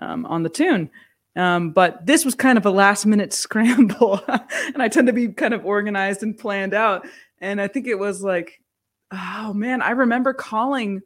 um, 0.00 0.24
on 0.24 0.42
the 0.42 0.48
tune. 0.48 0.88
Um, 1.36 1.70
but 1.72 2.06
this 2.06 2.24
was 2.24 2.34
kind 2.34 2.58
of 2.58 2.66
a 2.66 2.70
last 2.70 3.06
minute 3.06 3.32
scramble. 3.34 4.20
and 4.28 4.82
I 4.82 4.88
tend 4.88 5.06
to 5.08 5.12
be 5.12 5.28
kind 5.28 5.54
of 5.54 5.64
organized 5.64 6.22
and 6.22 6.36
planned 6.36 6.74
out. 6.74 7.06
And 7.40 7.60
I 7.60 7.68
think 7.68 7.86
it 7.86 7.98
was 7.98 8.22
like, 8.22 8.60
oh 9.12 9.52
man, 9.52 9.82
I 9.82 9.90
remember 9.90 10.32
calling 10.32 11.02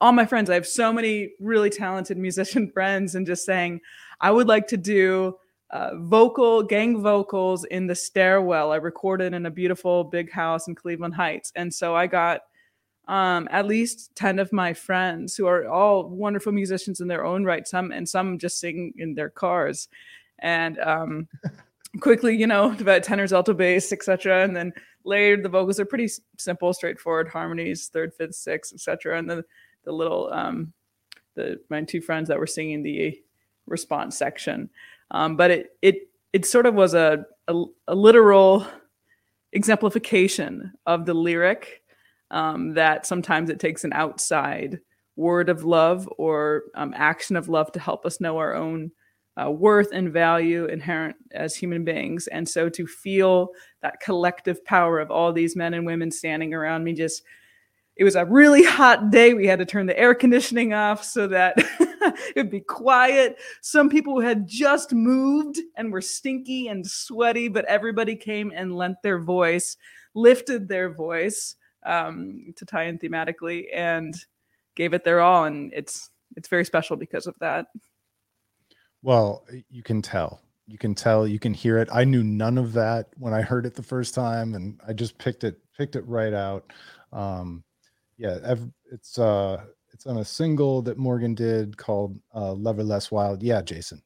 all 0.00 0.12
my 0.12 0.26
friends. 0.26 0.50
I 0.50 0.54
have 0.54 0.66
so 0.66 0.92
many 0.92 1.32
really 1.40 1.70
talented 1.70 2.18
musician 2.18 2.70
friends 2.74 3.14
and 3.14 3.26
just 3.26 3.44
saying, 3.44 3.80
I 4.20 4.30
would 4.30 4.48
like 4.48 4.66
to 4.68 4.76
do 4.76 5.36
uh, 5.70 5.90
vocal 5.96 6.62
gang 6.62 7.02
vocals 7.02 7.64
in 7.64 7.86
the 7.86 7.94
stairwell. 7.94 8.72
I 8.72 8.76
recorded 8.76 9.34
in 9.34 9.46
a 9.46 9.50
beautiful 9.50 10.04
big 10.04 10.30
house 10.30 10.68
in 10.68 10.74
Cleveland 10.74 11.14
Heights. 11.14 11.52
And 11.56 11.74
so 11.74 11.94
I 11.96 12.06
got 12.06 12.42
um, 13.08 13.48
at 13.50 13.66
least 13.66 14.14
10 14.16 14.38
of 14.38 14.52
my 14.52 14.72
friends 14.72 15.36
who 15.36 15.46
are 15.46 15.68
all 15.68 16.08
wonderful 16.08 16.52
musicians 16.52 17.00
in 17.00 17.08
their 17.08 17.24
own 17.24 17.44
right 17.44 17.66
some 17.66 17.92
and 17.92 18.08
some 18.08 18.38
just 18.38 18.58
sing 18.58 18.92
in 18.98 19.14
their 19.14 19.30
cars. 19.30 19.88
And 20.40 20.78
um, 20.80 21.28
quickly 22.00 22.36
you 22.36 22.46
know 22.46 22.72
about 22.72 23.02
tenors 23.02 23.32
alto 23.32 23.54
bass 23.54 23.90
etc 23.90 24.44
and 24.44 24.54
then 24.54 24.70
layered 25.04 25.42
the 25.42 25.48
vocals 25.48 25.80
are 25.80 25.86
pretty 25.86 26.10
simple 26.36 26.74
straightforward 26.74 27.26
harmonies 27.26 27.88
third 27.88 28.12
fifth 28.12 28.34
sixth 28.34 28.74
etc 28.74 29.18
and 29.18 29.30
then 29.30 29.42
the 29.84 29.92
little 29.92 30.30
um, 30.30 30.74
the 31.36 31.58
my 31.70 31.82
two 31.82 32.02
friends 32.02 32.28
that 32.28 32.38
were 32.38 32.46
singing 32.46 32.82
the 32.82 33.18
response 33.66 34.18
section. 34.18 34.68
Um, 35.12 35.36
but 35.36 35.50
it 35.50 35.76
it 35.80 36.10
it 36.32 36.44
sort 36.44 36.66
of 36.66 36.74
was 36.74 36.92
a, 36.92 37.24
a, 37.48 37.64
a 37.88 37.94
literal 37.94 38.66
exemplification 39.52 40.72
of 40.84 41.06
the 41.06 41.14
lyric 41.14 41.82
um, 42.30 42.74
that 42.74 43.06
sometimes 43.06 43.50
it 43.50 43.60
takes 43.60 43.84
an 43.84 43.92
outside 43.92 44.80
word 45.16 45.48
of 45.48 45.64
love 45.64 46.08
or 46.18 46.64
um, 46.74 46.92
action 46.96 47.36
of 47.36 47.48
love 47.48 47.72
to 47.72 47.80
help 47.80 48.04
us 48.04 48.20
know 48.20 48.36
our 48.38 48.54
own 48.54 48.90
uh, 49.42 49.50
worth 49.50 49.88
and 49.92 50.12
value 50.12 50.64
inherent 50.66 51.16
as 51.32 51.54
human 51.54 51.84
beings. 51.84 52.26
And 52.28 52.48
so 52.48 52.68
to 52.70 52.86
feel 52.86 53.48
that 53.82 54.00
collective 54.00 54.64
power 54.64 54.98
of 54.98 55.10
all 55.10 55.32
these 55.32 55.56
men 55.56 55.74
and 55.74 55.86
women 55.86 56.10
standing 56.10 56.54
around 56.54 56.84
me 56.84 56.94
just 56.94 57.22
it 57.96 58.04
was 58.04 58.14
a 58.14 58.26
really 58.26 58.62
hot 58.62 59.10
day. 59.10 59.32
We 59.32 59.46
had 59.46 59.58
to 59.58 59.64
turn 59.64 59.86
the 59.86 59.98
air 59.98 60.14
conditioning 60.14 60.74
off 60.74 61.02
so 61.02 61.26
that 61.28 61.56
it'd 62.36 62.50
be 62.50 62.60
quiet. 62.60 63.38
Some 63.62 63.88
people 63.88 64.20
had 64.20 64.46
just 64.46 64.92
moved 64.92 65.58
and 65.76 65.90
were 65.90 66.02
stinky 66.02 66.68
and 66.68 66.86
sweaty, 66.86 67.48
but 67.48 67.64
everybody 67.64 68.14
came 68.14 68.52
and 68.54 68.76
lent 68.76 69.00
their 69.02 69.18
voice, 69.18 69.78
lifted 70.14 70.68
their 70.68 70.92
voice 70.92 71.56
um, 71.86 72.52
to 72.56 72.64
tie 72.64 72.84
in 72.84 72.98
thematically 72.98 73.66
and 73.74 74.14
gave 74.74 74.92
it 74.92 75.04
their 75.04 75.20
all. 75.20 75.44
And 75.44 75.72
it's 75.74 76.10
it's 76.36 76.48
very 76.48 76.64
special 76.64 76.96
because 76.96 77.26
of 77.26 77.34
that. 77.40 77.66
Well, 79.02 79.46
you 79.70 79.82
can 79.82 80.02
tell. 80.02 80.40
You 80.66 80.78
can 80.78 80.94
tell. 80.94 81.26
You 81.28 81.38
can 81.38 81.54
hear 81.54 81.78
it. 81.78 81.88
I 81.92 82.04
knew 82.04 82.24
none 82.24 82.58
of 82.58 82.72
that 82.72 83.08
when 83.16 83.32
I 83.32 83.42
heard 83.42 83.66
it 83.66 83.74
the 83.74 83.82
first 83.82 84.14
time, 84.14 84.54
and 84.54 84.80
I 84.86 84.92
just 84.92 85.16
picked 85.18 85.44
it 85.44 85.58
picked 85.76 85.96
it 85.96 86.06
right 86.06 86.34
out. 86.34 86.72
Um, 87.12 87.62
yeah, 88.18 88.54
it's 88.90 89.18
uh, 89.18 89.64
it's 89.92 90.06
on 90.06 90.18
a 90.18 90.24
single 90.24 90.82
that 90.82 90.98
Morgan 90.98 91.34
did 91.34 91.76
called 91.76 92.18
uh, 92.34 92.52
"Lover 92.52 92.82
Less 92.82 93.10
Wild." 93.10 93.42
Yeah, 93.42 93.62
Jason. 93.62 94.02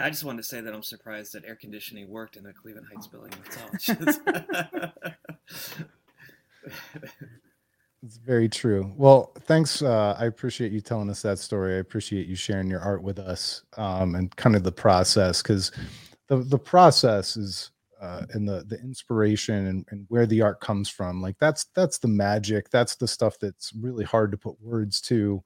I 0.00 0.10
just 0.10 0.24
wanted 0.24 0.38
to 0.38 0.48
say 0.48 0.60
that 0.60 0.74
I'm 0.74 0.82
surprised 0.82 1.34
that 1.34 1.44
air 1.44 1.54
conditioning 1.54 2.08
worked 2.08 2.36
in 2.36 2.42
the 2.42 2.52
Cleveland 2.52 2.88
Heights 2.92 3.06
building. 3.06 3.32
That's 3.44 3.88
all. 3.88 4.92
It's 8.04 8.18
very 8.18 8.50
true. 8.50 8.92
Well, 8.96 9.32
thanks. 9.44 9.80
Uh, 9.80 10.14
I 10.18 10.26
appreciate 10.26 10.72
you 10.72 10.82
telling 10.82 11.08
us 11.08 11.22
that 11.22 11.38
story. 11.38 11.76
I 11.76 11.78
appreciate 11.78 12.26
you 12.26 12.36
sharing 12.36 12.68
your 12.68 12.80
art 12.80 13.02
with 13.02 13.18
us 13.18 13.62
um, 13.78 14.14
and 14.14 14.34
kind 14.36 14.54
of 14.54 14.62
the 14.62 14.72
process 14.72 15.40
because 15.40 15.72
the 16.28 16.36
the 16.36 16.58
process 16.58 17.38
is 17.38 17.70
uh, 18.02 18.26
and 18.34 18.46
the 18.46 18.64
the 18.68 18.78
inspiration 18.80 19.68
and, 19.68 19.86
and 19.90 20.04
where 20.10 20.26
the 20.26 20.42
art 20.42 20.60
comes 20.60 20.90
from. 20.90 21.22
Like 21.22 21.38
that's 21.38 21.64
that's 21.74 21.96
the 21.96 22.08
magic. 22.08 22.68
That's 22.68 22.94
the 22.94 23.08
stuff 23.08 23.38
that's 23.40 23.72
really 23.72 24.04
hard 24.04 24.30
to 24.32 24.36
put 24.36 24.60
words 24.60 25.00
to. 25.02 25.42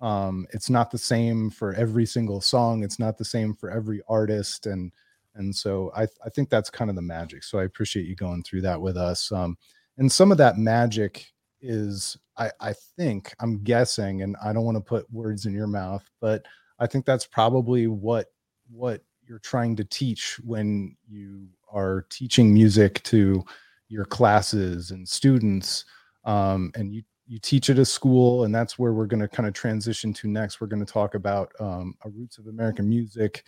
Um, 0.00 0.48
it's 0.52 0.68
not 0.68 0.90
the 0.90 0.98
same 0.98 1.48
for 1.48 1.74
every 1.74 2.06
single 2.06 2.40
song. 2.40 2.82
It's 2.82 2.98
not 2.98 3.18
the 3.18 3.24
same 3.24 3.54
for 3.54 3.70
every 3.70 4.00
artist, 4.08 4.66
and 4.66 4.90
and 5.36 5.54
so 5.54 5.92
I 5.94 6.08
I 6.24 6.28
think 6.30 6.50
that's 6.50 6.70
kind 6.70 6.90
of 6.90 6.96
the 6.96 7.02
magic. 7.02 7.44
So 7.44 7.60
I 7.60 7.64
appreciate 7.64 8.06
you 8.06 8.16
going 8.16 8.42
through 8.42 8.62
that 8.62 8.80
with 8.80 8.96
us. 8.96 9.30
Um, 9.30 9.56
and 10.00 10.10
some 10.10 10.32
of 10.32 10.38
that 10.38 10.58
magic 10.58 11.30
is 11.60 12.16
I, 12.36 12.50
I 12.58 12.72
think 12.96 13.32
i'm 13.38 13.62
guessing 13.62 14.22
and 14.22 14.36
i 14.42 14.52
don't 14.52 14.64
want 14.64 14.76
to 14.76 14.80
put 14.80 15.10
words 15.12 15.46
in 15.46 15.52
your 15.52 15.68
mouth 15.68 16.02
but 16.20 16.44
i 16.80 16.86
think 16.86 17.04
that's 17.04 17.26
probably 17.26 17.86
what 17.86 18.32
what 18.70 19.02
you're 19.28 19.38
trying 19.38 19.76
to 19.76 19.84
teach 19.84 20.40
when 20.42 20.96
you 21.08 21.46
are 21.72 22.06
teaching 22.10 22.52
music 22.52 23.00
to 23.04 23.44
your 23.88 24.04
classes 24.04 24.90
and 24.90 25.08
students 25.08 25.84
um, 26.24 26.72
and 26.74 26.92
you 26.92 27.02
you 27.26 27.38
teach 27.38 27.70
at 27.70 27.78
a 27.78 27.84
school 27.84 28.44
and 28.44 28.52
that's 28.52 28.76
where 28.76 28.92
we're 28.92 29.06
going 29.06 29.20
to 29.20 29.28
kind 29.28 29.46
of 29.46 29.54
transition 29.54 30.12
to 30.12 30.26
next. 30.26 30.60
We're 30.60 30.66
going 30.66 30.84
to 30.84 30.92
talk 30.92 31.14
about 31.14 31.52
um, 31.60 31.94
a 32.04 32.08
roots 32.08 32.38
of 32.38 32.48
american 32.48 32.88
music 32.88 33.44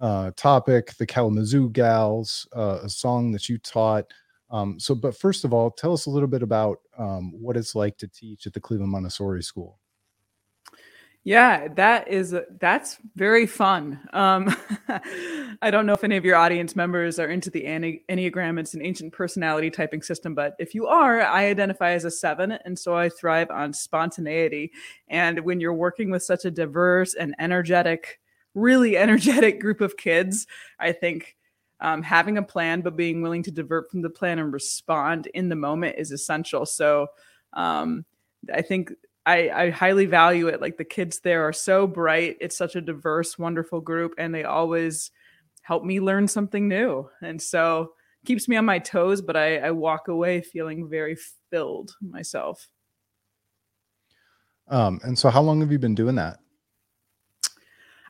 uh, 0.00 0.30
topic 0.36 0.94
the 0.96 1.06
kalamazoo 1.06 1.68
gals 1.70 2.48
uh, 2.56 2.78
a 2.82 2.88
song 2.88 3.32
that 3.32 3.48
you 3.48 3.58
taught 3.58 4.06
um, 4.50 4.78
so, 4.78 4.94
but 4.94 5.16
first 5.16 5.44
of 5.44 5.52
all, 5.52 5.70
tell 5.70 5.92
us 5.92 6.06
a 6.06 6.10
little 6.10 6.28
bit 6.28 6.42
about 6.42 6.78
um, 6.98 7.32
what 7.40 7.56
it's 7.56 7.74
like 7.74 7.98
to 7.98 8.08
teach 8.08 8.46
at 8.46 8.52
the 8.52 8.60
Cleveland 8.60 8.92
Montessori 8.92 9.42
School. 9.42 9.78
Yeah, 11.26 11.66
that 11.74 12.06
is 12.06 12.32
that's 12.60 12.98
very 13.16 13.46
fun. 13.46 13.98
Um, 14.12 14.56
I 15.60 15.72
don't 15.72 15.84
know 15.84 15.94
if 15.94 16.04
any 16.04 16.16
of 16.16 16.24
your 16.24 16.36
audience 16.36 16.76
members 16.76 17.18
are 17.18 17.26
into 17.26 17.50
the 17.50 17.64
Enneagram. 17.64 18.60
It's 18.60 18.74
an 18.74 18.86
ancient 18.86 19.12
personality 19.12 19.68
typing 19.68 20.02
system, 20.02 20.36
but 20.36 20.54
if 20.60 20.72
you 20.72 20.86
are, 20.86 21.20
I 21.22 21.46
identify 21.46 21.90
as 21.90 22.04
a 22.04 22.12
seven, 22.12 22.52
and 22.52 22.78
so 22.78 22.96
I 22.96 23.08
thrive 23.08 23.50
on 23.50 23.72
spontaneity. 23.72 24.70
And 25.08 25.40
when 25.40 25.58
you're 25.58 25.74
working 25.74 26.10
with 26.10 26.22
such 26.22 26.44
a 26.44 26.50
diverse 26.52 27.14
and 27.14 27.34
energetic, 27.40 28.20
really 28.54 28.96
energetic 28.96 29.60
group 29.60 29.80
of 29.80 29.96
kids, 29.96 30.46
I 30.78 30.92
think 30.92 31.34
um, 31.80 32.02
having 32.02 32.38
a 32.38 32.42
plan 32.42 32.80
but 32.80 32.96
being 32.96 33.22
willing 33.22 33.42
to 33.42 33.50
divert 33.50 33.90
from 33.90 34.02
the 34.02 34.10
plan 34.10 34.38
and 34.38 34.52
respond 34.52 35.26
in 35.28 35.48
the 35.48 35.56
moment 35.56 35.96
is 35.98 36.12
essential. 36.12 36.66
So 36.66 37.08
um, 37.52 38.04
i 38.52 38.62
think 38.62 38.92
I, 39.24 39.50
I 39.50 39.70
highly 39.70 40.06
value 40.06 40.46
it. 40.46 40.60
Like 40.60 40.76
the 40.76 40.84
kids 40.84 41.18
there 41.18 41.48
are 41.48 41.52
so 41.52 41.88
bright. 41.88 42.36
It's 42.40 42.56
such 42.56 42.76
a 42.76 42.80
diverse 42.80 43.36
wonderful 43.36 43.80
group 43.80 44.14
and 44.18 44.32
they 44.32 44.44
always 44.44 45.10
help 45.62 45.82
me 45.82 45.98
learn 45.98 46.28
something 46.28 46.68
new. 46.68 47.10
And 47.22 47.42
so 47.42 47.92
keeps 48.26 48.48
me 48.48 48.56
on 48.56 48.64
my 48.64 48.78
toes 48.78 49.22
but 49.22 49.36
i, 49.36 49.56
I 49.58 49.70
walk 49.70 50.08
away 50.08 50.42
feeling 50.42 50.88
very 50.88 51.16
filled 51.50 51.96
myself. 52.02 52.68
Um, 54.68 55.00
and 55.04 55.16
so 55.16 55.30
how 55.30 55.40
long 55.42 55.60
have 55.60 55.70
you 55.70 55.78
been 55.78 55.94
doing 55.94 56.16
that? 56.16 56.40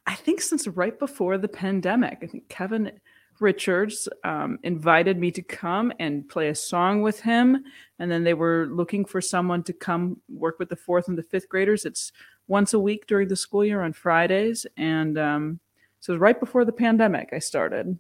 I 0.07 0.15
think 0.15 0.41
since 0.41 0.67
right 0.67 0.99
before 0.99 1.37
the 1.37 1.49
pandemic. 1.49 2.19
I 2.23 2.27
think 2.27 2.49
kevin 2.49 2.93
Richards 3.41 4.09
um, 4.25 4.59
invited 4.63 5.19
me 5.19 5.31
to 5.33 5.43
come 5.43 5.93
and 5.99 6.29
play 6.29 6.49
a 6.49 6.55
song 6.55 7.03
with 7.03 7.21
him. 7.21 7.65
And 7.99 8.11
then 8.11 8.25
they 8.25 8.35
were 8.35 8.69
looking 8.71 9.05
for 9.05 9.21
someone 9.21 9.63
to 9.65 9.73
come 9.73 10.21
work 10.29 10.59
with 10.59 10.69
the 10.69 10.77
fourth 10.77 11.09
and 11.09 11.17
the 11.17 11.23
fifth 11.23 11.49
graders. 11.49 11.85
It's 11.85 12.13
once 12.49 12.75
a 12.75 12.81
week 12.81 13.07
during 13.07 13.29
the 13.29 13.37
school 13.37 13.65
year 13.65 13.83
on 13.83 13.93
Fridays. 13.93 14.67
And 14.77 15.19
um, 15.19 15.61
so 16.01 16.17
right 16.17 16.39
before 16.39 16.65
the 16.65 16.73
pandemic, 16.73 17.31
I 17.33 17.39
started. 17.39 17.99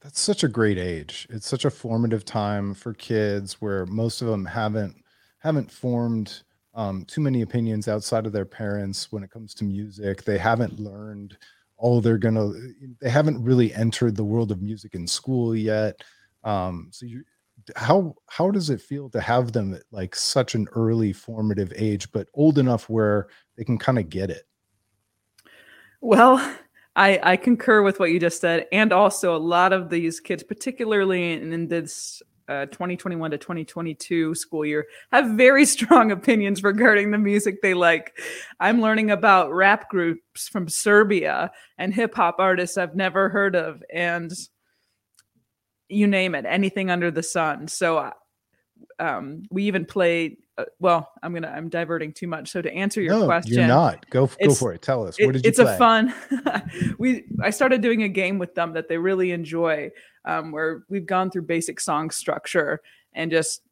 That's 0.00 0.20
such 0.20 0.42
a 0.42 0.48
great 0.48 0.78
age. 0.78 1.28
It's 1.30 1.46
such 1.46 1.64
a 1.64 1.70
formative 1.70 2.24
time 2.24 2.74
for 2.74 2.92
kids 2.92 3.60
where 3.60 3.86
most 3.86 4.20
of 4.20 4.28
them 4.28 4.44
haven't 4.44 4.96
haven't 5.38 5.70
formed 5.70 6.42
um, 6.74 7.04
too 7.04 7.20
many 7.20 7.42
opinions 7.42 7.88
outside 7.88 8.26
of 8.26 8.32
their 8.32 8.44
parents 8.44 9.10
when 9.10 9.22
it 9.22 9.30
comes 9.30 9.54
to 9.54 9.64
music. 9.64 10.22
They 10.22 10.38
haven't 10.38 10.78
learned 10.78 11.36
all 11.82 12.00
they're 12.00 12.16
gonna. 12.16 12.52
They 13.00 13.10
haven't 13.10 13.42
really 13.42 13.74
entered 13.74 14.16
the 14.16 14.24
world 14.24 14.52
of 14.52 14.62
music 14.62 14.94
in 14.94 15.06
school 15.06 15.54
yet. 15.54 16.00
Um, 16.44 16.88
so 16.92 17.06
you, 17.06 17.24
how 17.74 18.14
how 18.28 18.52
does 18.52 18.70
it 18.70 18.80
feel 18.80 19.10
to 19.10 19.20
have 19.20 19.52
them 19.52 19.74
at 19.74 19.82
like 19.90 20.14
such 20.14 20.54
an 20.54 20.68
early 20.72 21.12
formative 21.12 21.72
age, 21.76 22.10
but 22.12 22.28
old 22.34 22.58
enough 22.58 22.88
where 22.88 23.28
they 23.56 23.64
can 23.64 23.78
kind 23.78 23.98
of 23.98 24.08
get 24.08 24.30
it? 24.30 24.44
Well, 26.00 26.38
I 26.94 27.18
I 27.20 27.36
concur 27.36 27.82
with 27.82 27.98
what 27.98 28.12
you 28.12 28.20
just 28.20 28.40
said, 28.40 28.66
and 28.70 28.92
also 28.92 29.34
a 29.34 29.38
lot 29.38 29.72
of 29.72 29.90
these 29.90 30.20
kids, 30.20 30.44
particularly 30.44 31.32
in, 31.32 31.52
in 31.52 31.66
this 31.66 32.22
uh, 32.48 32.66
2021 32.66 33.30
to 33.30 33.38
2022 33.38 34.34
school 34.34 34.64
year 34.64 34.86
have 35.10 35.30
very 35.30 35.64
strong 35.66 36.10
opinions 36.10 36.62
regarding 36.62 37.10
the 37.10 37.18
music 37.18 37.62
they 37.62 37.74
like. 37.74 38.18
I'm 38.60 38.80
learning 38.80 39.10
about 39.10 39.52
rap 39.52 39.88
groups 39.88 40.48
from 40.48 40.68
Serbia 40.68 41.50
and 41.78 41.94
hip 41.94 42.14
hop 42.14 42.36
artists 42.38 42.76
I've 42.76 42.96
never 42.96 43.28
heard 43.28 43.54
of, 43.54 43.82
and 43.92 44.32
you 45.88 46.06
name 46.06 46.34
it, 46.34 46.44
anything 46.46 46.90
under 46.90 47.10
the 47.10 47.22
sun. 47.22 47.68
So, 47.68 48.12
um, 48.98 49.42
we 49.50 49.64
even 49.64 49.84
played. 49.84 50.38
Uh, 50.58 50.64
well, 50.80 51.10
I'm 51.22 51.32
gonna. 51.32 51.48
I'm 51.48 51.68
diverting 51.68 52.12
too 52.12 52.26
much. 52.26 52.50
So 52.50 52.60
to 52.60 52.72
answer 52.72 53.00
your 53.00 53.20
no, 53.20 53.26
question, 53.26 53.54
you're 53.54 53.66
not. 53.66 54.08
Go 54.10 54.28
go 54.44 54.54
for 54.54 54.72
it. 54.74 54.82
Tell 54.82 55.06
us. 55.06 55.16
What 55.18 55.32
did 55.32 55.44
you 55.44 55.48
it's 55.48 55.58
play? 55.58 55.74
a 55.74 55.78
fun. 55.78 56.14
we 56.98 57.24
I 57.42 57.50
started 57.50 57.80
doing 57.80 58.02
a 58.02 58.08
game 58.08 58.38
with 58.38 58.54
them 58.54 58.74
that 58.74 58.88
they 58.88 58.98
really 58.98 59.32
enjoy, 59.32 59.90
um, 60.26 60.52
where 60.52 60.84
we've 60.90 61.06
gone 61.06 61.30
through 61.30 61.42
basic 61.42 61.80
song 61.80 62.10
structure 62.10 62.82
and 63.14 63.30
just 63.30 63.62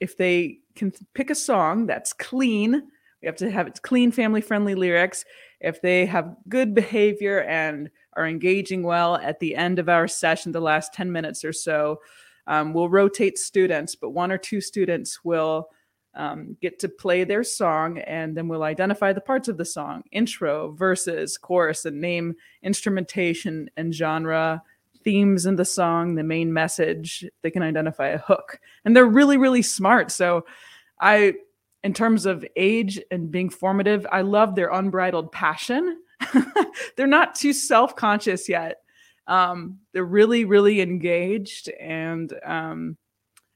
if 0.00 0.16
they 0.16 0.58
can 0.74 0.92
pick 1.14 1.30
a 1.30 1.34
song 1.34 1.86
that's 1.86 2.12
clean, 2.12 2.82
we 3.22 3.26
have 3.26 3.36
to 3.36 3.50
have 3.50 3.66
it's 3.66 3.80
clean, 3.80 4.12
family 4.12 4.40
friendly 4.40 4.74
lyrics. 4.74 5.24
If 5.60 5.82
they 5.82 6.06
have 6.06 6.36
good 6.48 6.74
behavior 6.74 7.42
and 7.42 7.90
are 8.14 8.26
engaging 8.26 8.82
well 8.82 9.16
at 9.16 9.40
the 9.40 9.56
end 9.56 9.78
of 9.78 9.88
our 9.88 10.06
session, 10.06 10.52
the 10.52 10.60
last 10.60 10.94
10 10.94 11.10
minutes 11.10 11.44
or 11.44 11.52
so, 11.52 12.00
um, 12.46 12.72
we'll 12.72 12.88
rotate 12.88 13.38
students, 13.38 13.94
but 13.94 14.10
one 14.10 14.30
or 14.32 14.38
two 14.38 14.60
students 14.60 15.24
will 15.24 15.68
um, 16.18 16.56
get 16.60 16.80
to 16.80 16.88
play 16.88 17.22
their 17.24 17.44
song 17.44 17.98
and 17.98 18.36
then 18.36 18.48
we'll 18.48 18.64
identify 18.64 19.12
the 19.12 19.20
parts 19.20 19.48
of 19.48 19.56
the 19.56 19.64
song 19.64 20.02
intro, 20.10 20.72
verses, 20.72 21.38
chorus, 21.38 21.84
and 21.84 22.00
name 22.00 22.34
instrumentation 22.62 23.70
and 23.76 23.94
genre 23.94 24.62
themes 25.04 25.46
in 25.46 25.56
the 25.56 25.64
song, 25.64 26.16
the 26.16 26.24
main 26.24 26.52
message. 26.52 27.24
They 27.42 27.50
can 27.50 27.62
identify 27.62 28.08
a 28.08 28.18
hook, 28.18 28.60
and 28.84 28.94
they're 28.94 29.06
really, 29.06 29.36
really 29.36 29.62
smart. 29.62 30.10
So, 30.10 30.44
I, 31.00 31.34
in 31.84 31.94
terms 31.94 32.26
of 32.26 32.44
age 32.56 33.00
and 33.10 33.30
being 33.30 33.48
formative, 33.48 34.06
I 34.10 34.22
love 34.22 34.54
their 34.54 34.70
unbridled 34.70 35.30
passion. 35.30 36.02
they're 36.96 37.06
not 37.06 37.36
too 37.36 37.52
self 37.52 37.94
conscious 37.94 38.48
yet. 38.48 38.82
Um, 39.28 39.78
they're 39.92 40.04
really, 40.04 40.44
really 40.44 40.80
engaged, 40.80 41.70
and 41.80 42.32
um, 42.44 42.96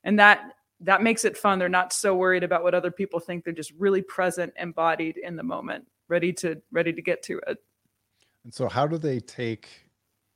and 0.05 0.21
that 0.21 0.53
that 0.83 1.03
makes 1.03 1.25
it 1.25 1.37
fun. 1.37 1.59
They're 1.59 1.69
not 1.69 1.93
so 1.93 2.15
worried 2.15 2.45
about 2.45 2.63
what 2.63 2.75
other 2.75 2.91
people 2.91 3.21
think. 3.21 3.45
They're 3.45 3.53
just 3.53 3.73
really 3.79 4.03
present, 4.03 4.53
embodied 4.59 5.17
in 5.17 5.37
the 5.37 5.43
moment, 5.43 5.87
ready 6.09 6.33
to 6.35 6.61
ready 6.71 6.93
to 6.93 7.03
get 7.03 7.23
to 7.25 7.41
it. 7.47 7.59
And 8.45 8.53
so, 8.53 8.69
how 8.69 8.87
do 8.87 8.99
they 8.99 9.21
take 9.21 9.69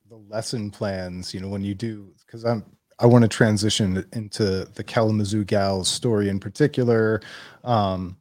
the 0.08 0.16
lesson 0.16 0.70
plans? 0.70 1.34
You 1.34 1.40
know, 1.40 1.48
when 1.48 1.62
you 1.62 1.74
do, 1.74 2.12
because 2.24 2.44
I'm 2.44 2.64
I 2.98 3.06
want 3.06 3.22
to 3.22 3.28
transition 3.28 4.06
into 4.12 4.64
the 4.64 4.84
Kalamazoo 4.84 5.44
Gals 5.44 5.88
story 5.88 6.28
in 6.28 6.40
particular. 6.40 7.20
Um, 7.62 8.16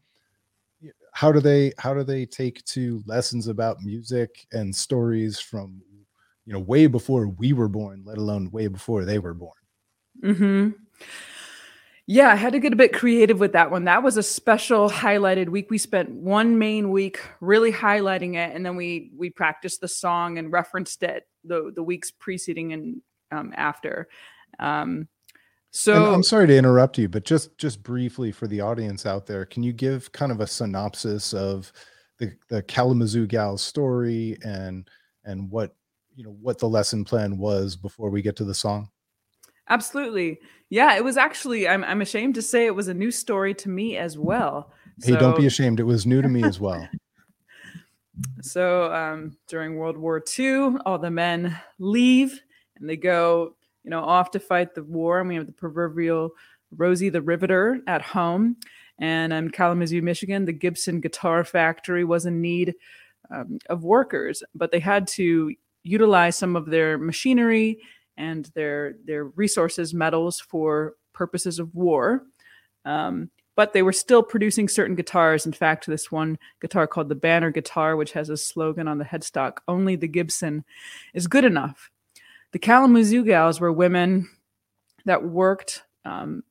how 1.14 1.32
do 1.32 1.40
they 1.40 1.72
how 1.78 1.94
do 1.94 2.04
they 2.04 2.26
take 2.26 2.64
to 2.66 3.02
lessons 3.06 3.48
about 3.48 3.82
music 3.82 4.46
and 4.52 4.76
stories 4.76 5.40
from 5.40 5.82
you 6.46 6.54
know 6.54 6.60
way 6.60 6.88
before 6.88 7.30
we 7.30 7.54
were 7.54 7.70
born, 7.70 8.04
let 8.06 8.18
alone 8.18 8.52
way 8.52 8.68
before 8.68 9.06
they 9.06 9.20
were 9.20 9.34
born? 9.34 9.54
Hmm. 10.22 10.70
Yeah, 12.08 12.30
I 12.30 12.36
had 12.36 12.54
to 12.54 12.60
get 12.60 12.72
a 12.72 12.76
bit 12.76 12.94
creative 12.94 13.40
with 13.40 13.54
that 13.54 13.72
one. 13.72 13.86
That 13.86 14.04
was 14.04 14.16
a 14.16 14.24
special 14.24 14.90
highlighted 14.90 15.50
week. 15.50 15.72
We 15.72 15.80
spent 15.80 16.12
one 16.12 16.60
main 16.60 16.92
week 16.92 17.20
really 17.42 17.72
highlighting 17.72 18.36
it, 18.36 18.56
and 18.56 18.64
then 18.64 18.76
we 18.76 19.12
we 19.18 19.32
practiced 19.32 19.82
the 19.82 19.88
song 19.88 20.38
and 20.38 20.52
referenced 20.52 21.02
it 21.02 21.28
the 21.44 21.72
the 21.74 21.82
weeks 21.82 22.12
preceding 22.12 22.74
and 22.74 23.02
um, 23.32 23.54
after. 23.56 24.08
Um, 24.60 25.08
so 25.72 26.06
and 26.06 26.16
I'm 26.16 26.24
sorry 26.24 26.46
to 26.48 26.58
interrupt 26.58 27.00
you, 27.00 27.10
but 27.10 27.26
just 27.26 27.58
just 27.58 27.82
briefly 27.82 28.32
for 28.32 28.48
the 28.48 28.62
audience 28.62 29.08
out 29.08 29.26
there, 29.26 29.44
can 29.44 29.64
you 29.64 29.74
give 29.74 30.12
kind 30.12 30.32
of 30.32 30.42
a 30.42 30.48
synopsis 30.48 31.34
of 31.34 31.74
the 32.20 32.32
the 32.50 32.62
Kalamazoo 32.62 33.26
Gals 33.26 33.64
story 33.64 34.38
and 34.44 34.88
and 35.24 35.50
what 35.50 35.76
you 36.16 36.24
know 36.24 36.38
what 36.40 36.60
the 36.60 36.70
lesson 36.70 37.04
plan 37.04 37.40
was 37.40 37.76
before 37.76 38.12
we 38.12 38.22
get 38.22 38.36
to 38.38 38.46
the 38.46 38.54
song? 38.54 38.90
Absolutely. 39.70 40.40
Yeah, 40.70 40.96
it 40.96 41.04
was 41.04 41.18
actually 41.18 41.68
I'm 41.68 41.84
I'm 41.84 42.02
ashamed 42.02 42.36
to 42.36 42.42
say 42.42 42.66
it 42.66 42.76
was 42.76 42.88
a 42.88 42.94
new 42.94 43.12
story 43.12 43.54
to 43.56 43.70
me 43.70 43.98
as 43.98 44.18
well. 44.18 44.72
Hey, 45.04 45.16
don't 45.16 45.38
be 45.38 45.46
ashamed. 45.46 45.80
It 45.80 45.84
was 45.84 46.06
new 46.06 46.22
to 46.22 46.28
me 46.28 46.44
as 46.44 46.60
well. 46.60 46.88
so 48.42 48.94
um, 48.94 49.38
during 49.48 49.76
World 49.76 49.98
War 49.98 50.24
II, 50.38 50.78
all 50.86 50.98
the 50.98 51.12
men 51.12 51.58
leave 51.80 52.42
and 52.78 52.90
they 52.90 52.98
go, 52.98 53.56
you 53.84 53.90
know, 53.90 54.02
off 54.02 54.32
to 54.32 54.40
fight 54.40 54.74
the 54.76 54.84
war. 54.84 55.20
And 55.20 55.30
we 55.30 55.36
have 55.36 55.46
the 55.46 55.52
proverbial 55.52 56.32
Rosie 56.76 57.10
the 57.10 57.22
Riveter 57.22 57.80
at 57.88 58.02
home. 58.02 58.58
And 59.00 59.34
in 59.34 59.50
Kalamazoo, 59.52 60.02
Michigan, 60.02 60.46
the 60.46 60.54
Gibson 60.54 61.02
Guitar 61.02 61.44
Factory 61.44 62.04
was 62.04 62.26
in 62.26 62.42
need 62.42 62.76
um, 63.34 63.60
of 63.70 63.84
workers, 63.84 64.44
but 64.54 64.72
they 64.72 64.80
had 64.80 65.08
to 65.08 65.54
utilize 65.84 66.36
some 66.36 66.56
of 66.56 66.68
their 66.68 66.98
machinery 66.98 67.80
and 68.18 68.46
their 68.56 68.96
their 69.06 69.26
resources, 69.26 69.94
metals 69.94 70.40
for 70.40 70.94
purposes 71.14 71.60
of 71.60 71.74
war. 71.74 72.24
Um, 72.86 73.30
but 73.56 73.72
they 73.72 73.84
were 73.84 73.94
still 73.94 74.22
producing 74.22 74.68
certain 74.68 74.96
guitars. 74.96 75.46
In 75.46 75.54
fact, 75.54 75.88
this 75.88 76.12
one 76.12 76.38
guitar 76.62 76.88
called 76.88 77.10
the 77.10 77.16
Banner 77.16 77.52
guitar, 77.52 77.96
which 77.96 78.12
has 78.12 78.30
a 78.30 78.38
slogan 78.38 78.88
on 78.88 78.98
the 78.98 79.06
headstock, 79.06 79.60
"Only 79.68 79.96
the 79.96 80.08
Gibson 80.08 80.66
is 81.14 81.28
good 81.28 81.46
enough." 81.46 81.90
The 82.52 82.60
Kalamazoo 82.60 83.24
gals 83.24 83.60
were 83.60 83.72
women 83.72 84.30
that 85.06 85.24
worked 85.24 85.84
um, 86.04 86.44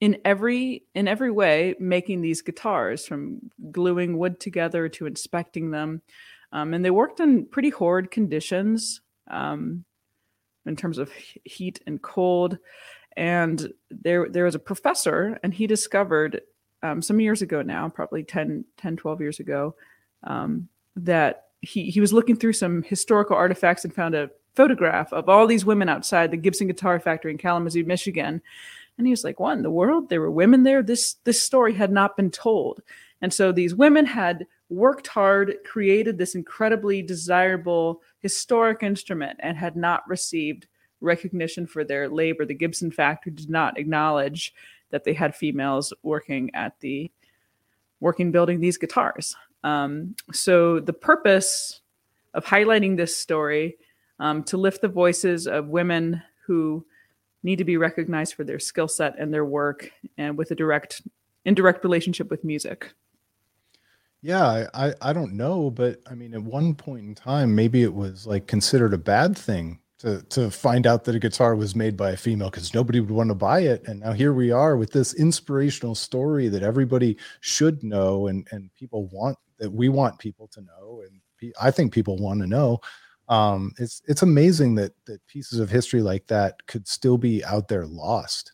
in 0.00 0.18
every 0.24 0.84
in 0.94 1.08
every 1.08 1.30
way, 1.30 1.74
making 1.78 2.20
these 2.20 2.42
guitars, 2.42 3.06
from 3.06 3.40
gluing 3.70 4.18
wood 4.18 4.38
together 4.40 4.88
to 4.90 5.06
inspecting 5.06 5.70
them, 5.70 6.02
um, 6.52 6.74
and 6.74 6.84
they 6.84 6.90
worked 6.90 7.20
in 7.20 7.46
pretty 7.46 7.70
horrid 7.70 8.10
conditions. 8.10 9.00
Um, 9.28 9.84
in 10.66 10.76
terms 10.76 10.98
of 10.98 11.10
heat 11.44 11.80
and 11.86 12.00
cold. 12.02 12.58
And 13.16 13.72
there, 13.90 14.28
there 14.28 14.44
was 14.44 14.54
a 14.54 14.60
professor, 14.60 15.38
and 15.42 15.54
he 15.54 15.66
discovered 15.66 16.42
um, 16.82 17.00
some 17.00 17.20
years 17.20 17.42
ago 17.42 17.62
now, 17.62 17.88
probably 17.88 18.22
10, 18.22 18.64
10 18.76 18.96
12 18.96 19.20
years 19.20 19.40
ago, 19.40 19.74
um, 20.24 20.68
that 20.96 21.44
he, 21.60 21.90
he 21.90 22.00
was 22.00 22.12
looking 22.12 22.36
through 22.36 22.52
some 22.52 22.82
historical 22.82 23.36
artifacts 23.36 23.84
and 23.84 23.94
found 23.94 24.14
a 24.14 24.30
photograph 24.54 25.12
of 25.12 25.28
all 25.28 25.46
these 25.46 25.64
women 25.64 25.88
outside 25.88 26.30
the 26.30 26.36
Gibson 26.36 26.66
Guitar 26.66 27.00
Factory 27.00 27.30
in 27.32 27.38
Kalamazoo, 27.38 27.84
Michigan. 27.84 28.40
And 28.96 29.06
he 29.06 29.10
was 29.10 29.24
like, 29.24 29.40
"What 29.40 29.56
in 29.56 29.62
the 29.62 29.70
world? 29.70 30.08
There 30.08 30.20
were 30.20 30.30
women 30.30 30.62
there. 30.62 30.82
This 30.82 31.14
this 31.24 31.42
story 31.42 31.74
had 31.74 31.90
not 31.90 32.16
been 32.16 32.30
told." 32.30 32.80
And 33.20 33.34
so 33.34 33.50
these 33.50 33.74
women 33.74 34.06
had 34.06 34.46
worked 34.74 35.06
hard, 35.06 35.56
created 35.64 36.18
this 36.18 36.34
incredibly 36.34 37.02
desirable 37.02 38.02
historic 38.20 38.82
instrument, 38.82 39.38
and 39.42 39.56
had 39.56 39.76
not 39.76 40.08
received 40.08 40.66
recognition 41.00 41.66
for 41.66 41.84
their 41.84 42.08
labor. 42.08 42.44
The 42.44 42.54
Gibson 42.54 42.90
factory 42.90 43.32
did 43.32 43.50
not 43.50 43.78
acknowledge 43.78 44.54
that 44.90 45.04
they 45.04 45.12
had 45.12 45.34
females 45.34 45.92
working 46.02 46.50
at 46.54 46.78
the 46.80 47.10
working 48.00 48.30
building 48.30 48.60
these 48.60 48.76
guitars. 48.76 49.34
Um, 49.62 50.14
so 50.32 50.80
the 50.80 50.92
purpose 50.92 51.80
of 52.34 52.44
highlighting 52.44 52.96
this 52.96 53.16
story 53.16 53.78
um, 54.18 54.44
to 54.44 54.56
lift 54.56 54.82
the 54.82 54.88
voices 54.88 55.46
of 55.46 55.68
women 55.68 56.22
who 56.46 56.84
need 57.42 57.56
to 57.56 57.64
be 57.64 57.76
recognized 57.76 58.34
for 58.34 58.44
their 58.44 58.58
skill 58.58 58.88
set 58.88 59.18
and 59.18 59.32
their 59.32 59.44
work 59.44 59.90
and 60.18 60.36
with 60.36 60.50
a 60.50 60.54
direct 60.54 61.02
indirect 61.44 61.84
relationship 61.84 62.30
with 62.30 62.42
music 62.44 62.94
yeah, 64.24 64.68
I, 64.72 64.94
I 65.02 65.12
don't 65.12 65.34
know, 65.34 65.70
but 65.70 66.00
I 66.10 66.14
mean, 66.14 66.32
at 66.32 66.42
one 66.42 66.74
point 66.74 67.04
in 67.04 67.14
time, 67.14 67.54
maybe 67.54 67.82
it 67.82 67.92
was 67.92 68.26
like 68.26 68.46
considered 68.46 68.94
a 68.94 68.98
bad 68.98 69.36
thing 69.36 69.78
to 69.98 70.22
to 70.30 70.50
find 70.50 70.86
out 70.86 71.04
that 71.04 71.14
a 71.14 71.18
guitar 71.18 71.54
was 71.54 71.76
made 71.76 71.94
by 71.94 72.12
a 72.12 72.16
female 72.16 72.48
because 72.48 72.72
nobody 72.72 73.00
would 73.00 73.10
want 73.10 73.28
to 73.28 73.34
buy 73.34 73.60
it. 73.60 73.86
And 73.86 74.00
now 74.00 74.12
here 74.12 74.32
we 74.32 74.50
are 74.50 74.78
with 74.78 74.92
this 74.92 75.12
inspirational 75.12 75.94
story 75.94 76.48
that 76.48 76.62
everybody 76.62 77.18
should 77.40 77.82
know, 77.84 78.28
and 78.28 78.48
and 78.50 78.72
people 78.72 79.08
want 79.08 79.36
that 79.58 79.70
we 79.70 79.90
want 79.90 80.18
people 80.18 80.48
to 80.54 80.62
know, 80.62 81.02
and 81.06 81.52
I 81.60 81.70
think 81.70 81.92
people 81.92 82.16
want 82.16 82.40
to 82.40 82.46
know. 82.46 82.80
Um, 83.28 83.74
it's 83.78 84.00
it's 84.08 84.22
amazing 84.22 84.74
that 84.76 84.92
that 85.04 85.20
pieces 85.26 85.60
of 85.60 85.68
history 85.68 86.00
like 86.00 86.26
that 86.28 86.66
could 86.66 86.88
still 86.88 87.18
be 87.18 87.44
out 87.44 87.68
there 87.68 87.84
lost. 87.84 88.53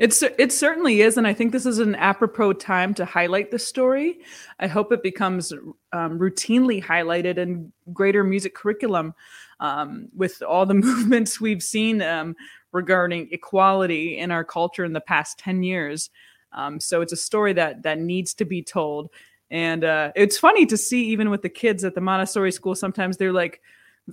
It's 0.00 0.22
it 0.22 0.50
certainly 0.50 1.02
is, 1.02 1.18
and 1.18 1.26
I 1.26 1.34
think 1.34 1.52
this 1.52 1.66
is 1.66 1.78
an 1.78 1.94
apropos 1.94 2.54
time 2.54 2.94
to 2.94 3.04
highlight 3.04 3.50
the 3.50 3.58
story. 3.58 4.20
I 4.58 4.66
hope 4.66 4.92
it 4.92 5.02
becomes 5.02 5.52
um, 5.92 6.18
routinely 6.18 6.82
highlighted 6.82 7.36
in 7.36 7.70
greater 7.92 8.24
music 8.24 8.54
curriculum 8.54 9.12
um, 9.60 10.08
with 10.16 10.40
all 10.40 10.64
the 10.64 10.72
movements 10.88 11.38
we've 11.38 11.62
seen 11.62 12.00
um, 12.00 12.34
regarding 12.72 13.28
equality 13.30 14.16
in 14.16 14.30
our 14.30 14.42
culture 14.42 14.86
in 14.86 14.94
the 14.94 15.02
past 15.02 15.38
ten 15.38 15.62
years. 15.62 16.08
Um, 16.52 16.80
so 16.80 17.02
it's 17.02 17.12
a 17.12 17.16
story 17.16 17.52
that 17.52 17.82
that 17.82 17.98
needs 17.98 18.32
to 18.34 18.46
be 18.46 18.62
told, 18.62 19.10
and 19.50 19.84
uh, 19.84 20.12
it's 20.16 20.38
funny 20.38 20.64
to 20.64 20.78
see 20.78 21.08
even 21.08 21.28
with 21.28 21.42
the 21.42 21.50
kids 21.50 21.84
at 21.84 21.94
the 21.94 22.00
Montessori 22.00 22.52
school. 22.52 22.74
Sometimes 22.74 23.18
they're 23.18 23.34
like, 23.34 23.60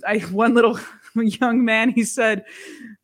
I 0.06 0.18
one 0.18 0.52
little 0.52 0.78
young 1.14 1.64
man 1.64 1.92
he 1.92 2.04
said 2.04 2.44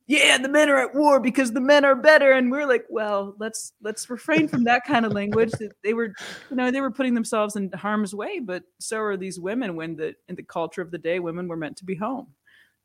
yeah 0.06 0.38
the 0.38 0.48
men 0.48 0.68
are 0.68 0.78
at 0.78 0.94
war 0.94 1.20
because 1.20 1.52
the 1.52 1.60
men 1.60 1.84
are 1.84 1.94
better. 1.94 2.32
And 2.32 2.50
we're 2.50 2.66
like 2.66 2.84
well 2.90 3.34
let's 3.38 3.72
let's 3.82 4.08
refrain 4.10 4.48
from 4.48 4.64
that 4.64 4.84
kind 4.86 5.06
of 5.06 5.12
language. 5.12 5.52
They 5.82 5.94
were 5.94 6.12
you 6.50 6.56
know 6.56 6.70
they 6.70 6.80
were 6.80 6.90
putting 6.90 7.14
themselves 7.14 7.56
in 7.56 7.70
harm's 7.72 8.14
way 8.14 8.38
but 8.40 8.62
so 8.80 9.00
are 9.00 9.16
these 9.16 9.40
women 9.40 9.76
when 9.76 9.96
the 9.96 10.14
in 10.28 10.36
the 10.36 10.42
culture 10.42 10.82
of 10.82 10.90
the 10.90 10.98
day 10.98 11.20
women 11.20 11.48
were 11.48 11.56
meant 11.56 11.76
to 11.78 11.84
be 11.84 11.94
home. 11.94 12.28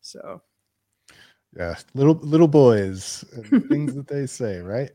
So. 0.02 0.42
Yeah 1.58 1.76
little 1.94 2.16
little 2.22 2.48
boys 2.48 3.24
things 3.70 3.96
that 3.96 4.08
they 4.08 4.26
say 4.26 4.60
right? 4.60 4.92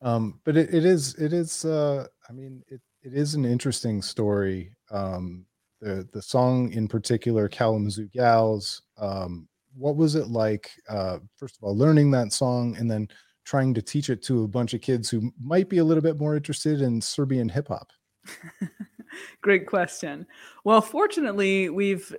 Um 0.00 0.40
but 0.44 0.56
it, 0.56 0.72
it 0.72 0.84
is 0.84 1.14
it 1.16 1.32
is 1.32 1.64
uh 1.64 2.06
i 2.28 2.32
mean 2.32 2.62
it, 2.68 2.80
it 3.02 3.14
is 3.14 3.34
an 3.34 3.44
interesting 3.44 4.00
story. 4.02 4.72
Um 4.90 5.44
the 5.80 6.08
the 6.12 6.22
song 6.22 6.72
in 6.72 6.88
particular 6.88 7.48
kalamazoo 7.48 8.08
gals 8.08 8.82
um 8.96 9.48
what 9.78 9.96
was 9.96 10.14
it 10.14 10.28
like 10.28 10.70
uh, 10.88 11.18
first 11.36 11.56
of 11.56 11.62
all 11.62 11.76
learning 11.76 12.10
that 12.10 12.32
song 12.32 12.76
and 12.78 12.90
then 12.90 13.08
trying 13.44 13.72
to 13.72 13.80
teach 13.80 14.10
it 14.10 14.22
to 14.22 14.44
a 14.44 14.48
bunch 14.48 14.74
of 14.74 14.80
kids 14.80 15.08
who 15.08 15.32
might 15.42 15.68
be 15.68 15.78
a 15.78 15.84
little 15.84 16.02
bit 16.02 16.18
more 16.18 16.36
interested 16.36 16.80
in 16.80 17.00
serbian 17.00 17.48
hip-hop 17.48 17.92
great 19.40 19.66
question. 19.66 20.26
Well 20.64 20.80
fortunately 20.80 21.68
we've 21.68 22.14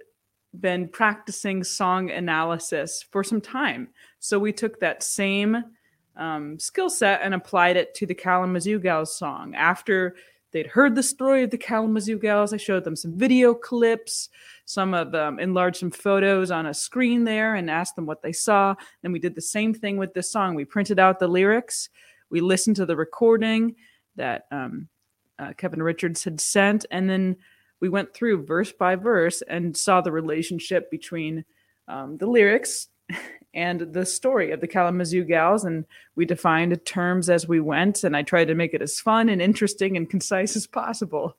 been 0.60 0.88
practicing 0.88 1.63
song 1.63 2.10
analysis 2.10 3.06
for 3.12 3.24
some 3.24 3.41
time. 3.41 3.89
So 4.19 4.39
we 4.39 4.52
took 4.52 4.80
that 4.80 5.04
same 5.04 5.63
um, 6.15 6.60
skill 6.60 6.89
set 6.89 7.22
and 7.22 7.34
applied 7.34 7.78
it 7.78 7.93
to 7.95 8.06
the 8.06 8.15
kalamazoo 8.15 8.80
gals 8.80 9.15
song. 9.15 9.54
After 9.56 10.15
they'd 10.52 10.68
heard 10.68 10.96
the 10.96 11.04
story 11.04 11.44
of 11.44 11.50
the 11.50 11.58
kalamazoo 11.58 12.20
gals 12.20 12.54
i 12.54 12.58
showed 12.58 12.84
them 12.84 12.96
some 12.96 13.18
video 13.18 13.54
clips 13.54 14.30
some 14.70 14.94
of 14.94 15.12
them 15.12 15.40
enlarged 15.40 15.78
some 15.78 15.90
photos 15.90 16.52
on 16.52 16.68
a 16.68 16.74
screen 16.76 17.24
there 17.24 17.56
and 17.56 17.72
asked 17.72 17.96
them 17.96 18.06
what 18.06 18.22
they 18.22 18.32
saw. 18.32 18.76
Then 19.02 19.12
we 19.12 19.18
did 19.18 19.34
the 19.34 19.42
same 19.42 19.74
thing 19.74 19.98
with 19.98 20.14
this 20.14 20.32
song. 20.32 20.54
We 20.54 20.64
printed 20.64 21.00
out 21.00 21.18
the 21.18 21.28
lyrics, 21.28 21.90
we 22.30 22.40
listened 22.40 22.76
to 22.76 22.86
the 22.86 22.96
recording 22.96 23.76
that 24.16 24.44
um, 24.52 24.88
uh, 25.40 25.54
Kevin 25.58 25.82
Richards 25.82 26.24
had 26.24 26.40
sent, 26.40 26.86
and 26.92 27.10
then 27.10 27.38
we 27.80 27.90
went 27.90 28.14
through 28.14 28.46
verse 28.46 28.72
by 28.72 28.96
verse 28.96 29.42
and 29.50 29.76
saw 29.76 30.02
the 30.02 30.12
relationship 30.12 30.92
between 30.92 31.44
um, 31.88 32.18
the 32.18 32.28
lyrics 32.28 32.90
and 33.60 33.93
the 33.93 34.06
story 34.06 34.52
of 34.52 34.62
the 34.62 34.67
Kalamazoo 34.67 35.26
Gals. 35.26 35.65
And 35.65 35.86
we 36.15 36.24
defined 36.26 36.80
terms 36.86 37.30
as 37.30 37.45
we 37.45 37.60
went, 37.60 38.06
and 38.06 38.15
I 38.15 38.24
tried 38.24 38.45
to 38.45 38.56
make 38.56 38.74
it 38.74 38.82
as 38.82 39.02
fun 39.02 39.28
and 39.28 39.41
interesting 39.41 39.98
and 39.98 40.10
concise 40.10 40.56
as 40.56 40.65
possible. 40.65 41.36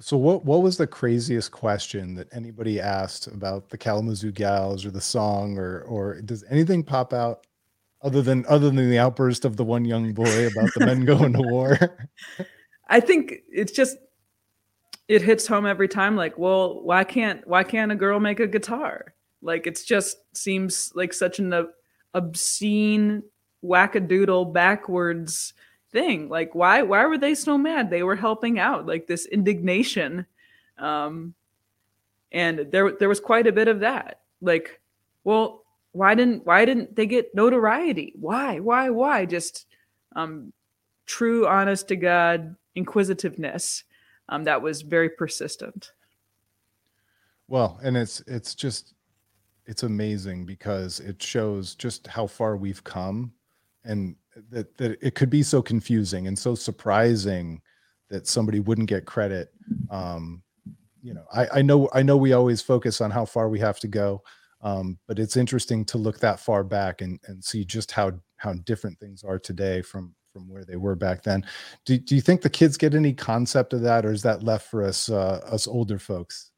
So 0.00 0.16
what 0.16 0.44
what 0.44 0.62
was 0.62 0.76
the 0.76 0.86
craziest 0.86 1.52
question 1.52 2.14
that 2.14 2.26
anybody 2.32 2.80
asked 2.80 3.28
about 3.28 3.68
the 3.68 3.78
Kalamazoo 3.78 4.32
Gals 4.32 4.84
or 4.84 4.90
the 4.90 5.00
song 5.00 5.56
or 5.56 5.82
or 5.82 6.20
does 6.22 6.42
anything 6.50 6.82
pop 6.82 7.12
out 7.12 7.46
other 8.02 8.20
than 8.20 8.44
other 8.48 8.70
than 8.70 8.90
the 8.90 8.98
outburst 8.98 9.44
of 9.44 9.56
the 9.56 9.62
one 9.62 9.84
young 9.84 10.12
boy 10.12 10.46
about 10.48 10.70
the 10.74 10.86
men 10.86 11.04
going 11.04 11.34
to 11.34 11.42
war? 11.42 11.78
I 12.88 12.98
think 12.98 13.34
it's 13.48 13.72
just 13.72 13.98
it 15.06 15.22
hits 15.22 15.46
home 15.46 15.66
every 15.66 15.86
time 15.86 16.16
like, 16.16 16.38
well, 16.38 16.82
why 16.82 17.04
can't 17.04 17.46
why 17.46 17.62
can't 17.62 17.92
a 17.92 17.96
girl 17.96 18.18
make 18.18 18.40
a 18.40 18.48
guitar? 18.48 19.14
Like 19.44 19.66
it's 19.66 19.84
just 19.84 20.18
seems 20.36 20.90
like 20.94 21.12
such 21.12 21.38
an 21.38 21.68
obscene 22.14 23.22
wackadoodle 23.62 24.52
backwards 24.52 25.52
thing. 25.90 26.28
Like 26.28 26.54
why 26.54 26.82
why 26.82 27.04
were 27.04 27.18
they 27.18 27.34
so 27.34 27.58
mad? 27.58 27.90
They 27.90 28.02
were 28.02 28.16
helping 28.16 28.58
out 28.58 28.86
like 28.86 29.06
this 29.06 29.26
indignation. 29.26 30.26
Um 30.78 31.34
and 32.32 32.66
there 32.72 32.92
there 32.92 33.08
was 33.08 33.20
quite 33.20 33.46
a 33.46 33.52
bit 33.52 33.68
of 33.68 33.80
that. 33.80 34.20
Like 34.40 34.80
well 35.24 35.62
why 35.92 36.14
didn't 36.14 36.46
why 36.46 36.64
didn't 36.64 36.96
they 36.96 37.06
get 37.06 37.34
notoriety? 37.34 38.14
Why 38.18 38.60
why 38.60 38.88
why? 38.88 39.26
Just 39.26 39.66
um 40.16 40.54
true 41.06 41.46
honest 41.46 41.88
to 41.88 41.96
god 41.96 42.56
inquisitiveness 42.74 43.84
um 44.30 44.44
that 44.44 44.62
was 44.62 44.80
very 44.80 45.10
persistent. 45.10 45.92
Well 47.46 47.78
and 47.82 47.94
it's 47.94 48.22
it's 48.26 48.54
just 48.54 48.94
it's 49.66 49.82
amazing 49.82 50.44
because 50.44 51.00
it 51.00 51.22
shows 51.22 51.74
just 51.74 52.06
how 52.06 52.26
far 52.26 52.56
we've 52.56 52.84
come 52.84 53.32
and 53.84 54.16
that 54.50 54.76
that 54.76 54.98
it 55.00 55.14
could 55.14 55.30
be 55.30 55.42
so 55.42 55.62
confusing 55.62 56.26
and 56.26 56.38
so 56.38 56.54
surprising 56.54 57.60
that 58.10 58.26
somebody 58.26 58.60
wouldn't 58.60 58.88
get 58.88 59.06
credit. 59.06 59.52
Um, 59.90 60.42
you 61.02 61.14
know, 61.14 61.24
I, 61.32 61.58
I 61.58 61.62
know 61.62 61.88
I 61.92 62.02
know 62.02 62.16
we 62.16 62.32
always 62.32 62.62
focus 62.62 63.00
on 63.00 63.10
how 63.10 63.24
far 63.24 63.48
we 63.48 63.58
have 63.60 63.78
to 63.80 63.88
go, 63.88 64.22
um, 64.62 64.98
but 65.06 65.18
it's 65.18 65.36
interesting 65.36 65.84
to 65.86 65.98
look 65.98 66.18
that 66.20 66.40
far 66.40 66.64
back 66.64 67.00
and 67.00 67.20
and 67.26 67.42
see 67.42 67.64
just 67.64 67.90
how 67.90 68.12
how 68.36 68.54
different 68.64 68.98
things 68.98 69.22
are 69.22 69.38
today 69.38 69.82
from 69.82 70.14
from 70.32 70.48
where 70.48 70.64
they 70.64 70.76
were 70.76 70.96
back 70.96 71.22
then. 71.22 71.46
Do, 71.86 71.96
do 71.96 72.14
you 72.16 72.20
think 72.20 72.42
the 72.42 72.50
kids 72.50 72.76
get 72.76 72.94
any 72.94 73.12
concept 73.12 73.72
of 73.72 73.82
that, 73.82 74.04
or 74.04 74.12
is 74.12 74.22
that 74.22 74.42
left 74.42 74.68
for 74.68 74.82
us 74.82 75.08
uh, 75.08 75.40
us 75.46 75.66
older 75.66 75.98
folks? 75.98 76.50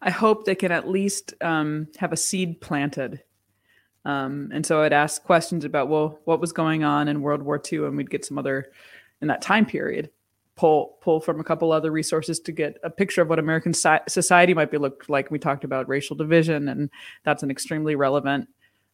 I 0.00 0.10
hope 0.10 0.44
they 0.44 0.54
can 0.54 0.70
at 0.72 0.88
least 0.88 1.34
um, 1.40 1.88
have 1.98 2.12
a 2.12 2.16
seed 2.16 2.60
planted 2.60 3.22
um, 4.08 4.50
and 4.54 4.64
so 4.64 4.82
I'd 4.82 4.94
ask 4.94 5.22
questions 5.22 5.66
about, 5.66 5.88
well, 5.88 6.18
what 6.24 6.40
was 6.40 6.50
going 6.50 6.82
on 6.82 7.08
in 7.08 7.20
World 7.20 7.42
War 7.42 7.60
II, 7.70 7.84
and 7.84 7.96
we'd 7.96 8.10
get 8.10 8.24
some 8.24 8.38
other 8.38 8.72
in 9.20 9.28
that 9.28 9.42
time 9.42 9.66
period. 9.66 10.10
Pull 10.56 10.96
pull 11.00 11.20
from 11.20 11.38
a 11.38 11.44
couple 11.44 11.70
other 11.70 11.92
resources 11.92 12.40
to 12.40 12.50
get 12.50 12.78
a 12.82 12.90
picture 12.90 13.22
of 13.22 13.28
what 13.28 13.38
American 13.38 13.72
society 13.72 14.54
might 14.54 14.72
be 14.72 14.78
looked 14.78 15.08
like. 15.08 15.30
We 15.30 15.38
talked 15.38 15.62
about 15.62 15.88
racial 15.88 16.16
division, 16.16 16.68
and 16.68 16.90
that's 17.22 17.42
an 17.42 17.50
extremely 17.50 17.94
relevant 17.94 18.48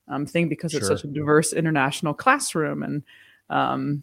um, 0.08 0.26
thing 0.26 0.48
because 0.48 0.72
sure. 0.72 0.80
it's 0.80 0.88
such 0.88 1.04
a 1.04 1.06
diverse 1.06 1.52
international 1.54 2.12
classroom 2.12 2.82
and 2.82 3.02
um, 3.48 4.02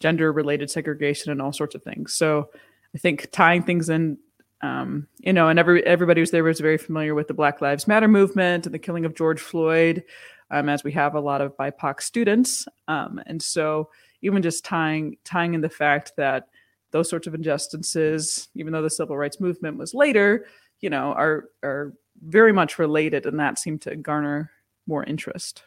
gender 0.00 0.32
related 0.32 0.70
segregation 0.70 1.30
and 1.30 1.40
all 1.40 1.52
sorts 1.52 1.76
of 1.76 1.84
things. 1.84 2.14
So 2.14 2.48
I 2.94 2.98
think 2.98 3.28
tying 3.30 3.62
things 3.62 3.88
in 3.88 4.18
um, 4.62 5.08
you 5.18 5.32
know, 5.32 5.48
and 5.48 5.58
every 5.58 5.84
everybody 5.86 6.20
who's 6.20 6.30
there 6.30 6.44
was 6.44 6.60
very 6.60 6.78
familiar 6.78 7.14
with 7.14 7.28
the 7.28 7.34
Black 7.34 7.60
Lives 7.60 7.86
Matter 7.86 8.08
movement 8.08 8.66
and 8.66 8.74
the 8.74 8.78
killing 8.78 9.04
of 9.04 9.14
George 9.14 9.40
Floyd, 9.40 10.04
um, 10.50 10.68
as 10.68 10.84
we 10.84 10.92
have 10.92 11.14
a 11.14 11.20
lot 11.20 11.40
of 11.40 11.56
BIPOC 11.56 12.00
students, 12.00 12.66
um, 12.88 13.20
and 13.26 13.42
so 13.42 13.90
even 14.22 14.42
just 14.42 14.64
tying 14.64 15.16
tying 15.24 15.54
in 15.54 15.60
the 15.60 15.68
fact 15.68 16.12
that 16.16 16.48
those 16.92 17.10
sorts 17.10 17.26
of 17.26 17.34
injustices, 17.34 18.48
even 18.54 18.72
though 18.72 18.82
the 18.82 18.90
civil 18.90 19.16
rights 19.16 19.40
movement 19.40 19.76
was 19.76 19.94
later, 19.94 20.46
you 20.80 20.90
know, 20.90 21.12
are 21.12 21.46
are 21.62 21.92
very 22.22 22.52
much 22.52 22.78
related, 22.78 23.26
and 23.26 23.38
that 23.40 23.58
seemed 23.58 23.82
to 23.82 23.96
garner 23.96 24.50
more 24.86 25.04
interest. 25.04 25.62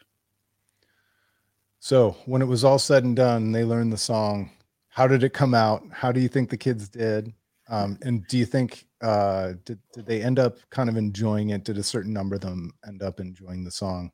So 1.80 2.16
when 2.26 2.42
it 2.42 2.46
was 2.46 2.64
all 2.64 2.78
said 2.78 3.04
and 3.04 3.14
done, 3.14 3.52
they 3.52 3.64
learned 3.64 3.92
the 3.92 3.98
song. 3.98 4.50
How 4.88 5.06
did 5.06 5.22
it 5.22 5.32
come 5.32 5.54
out? 5.54 5.84
How 5.92 6.10
do 6.10 6.20
you 6.20 6.28
think 6.28 6.50
the 6.50 6.56
kids 6.56 6.88
did? 6.88 7.32
Um, 7.68 7.98
and 8.02 8.26
do 8.28 8.38
you 8.38 8.46
think 8.46 8.86
uh, 9.02 9.52
did 9.64 9.78
did 9.92 10.06
they 10.06 10.22
end 10.22 10.38
up 10.38 10.58
kind 10.70 10.88
of 10.88 10.96
enjoying 10.96 11.50
it? 11.50 11.64
Did 11.64 11.78
a 11.78 11.82
certain 11.82 12.12
number 12.12 12.36
of 12.36 12.40
them 12.40 12.72
end 12.86 13.02
up 13.02 13.20
enjoying 13.20 13.64
the 13.64 13.70
song? 13.70 14.10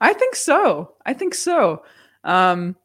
I 0.00 0.12
think 0.12 0.34
so. 0.34 0.94
I 1.06 1.14
think 1.14 1.34
so. 1.34 1.82
Um, 2.22 2.76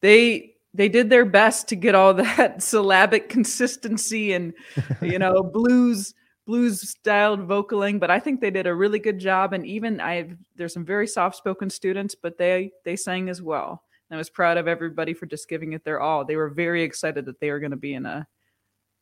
they 0.00 0.54
they 0.74 0.88
did 0.88 1.08
their 1.08 1.24
best 1.24 1.68
to 1.68 1.76
get 1.76 1.94
all 1.94 2.14
that 2.14 2.62
syllabic 2.62 3.28
consistency 3.28 4.32
and 4.32 4.52
you 5.00 5.18
know 5.18 5.42
blues 5.54 6.14
blues 6.46 6.90
styled 6.90 7.48
vocaling 7.48 7.98
but 7.98 8.10
i 8.10 8.20
think 8.20 8.40
they 8.40 8.50
did 8.50 8.66
a 8.66 8.74
really 8.74 8.98
good 8.98 9.18
job 9.18 9.54
and 9.54 9.64
even 9.64 9.98
i 10.00 10.28
there's 10.56 10.74
some 10.74 10.84
very 10.84 11.06
soft 11.06 11.36
spoken 11.36 11.70
students 11.70 12.14
but 12.14 12.36
they 12.36 12.70
they 12.84 12.96
sang 12.96 13.30
as 13.30 13.40
well 13.40 13.82
and 14.10 14.16
i 14.16 14.18
was 14.18 14.28
proud 14.28 14.58
of 14.58 14.68
everybody 14.68 15.14
for 15.14 15.24
just 15.24 15.48
giving 15.48 15.72
it 15.72 15.84
their 15.84 16.00
all 16.00 16.22
they 16.22 16.36
were 16.36 16.50
very 16.50 16.82
excited 16.82 17.24
that 17.24 17.40
they 17.40 17.50
were 17.50 17.60
going 17.60 17.70
to 17.70 17.78
be 17.78 17.94
in 17.94 18.04
a 18.04 18.26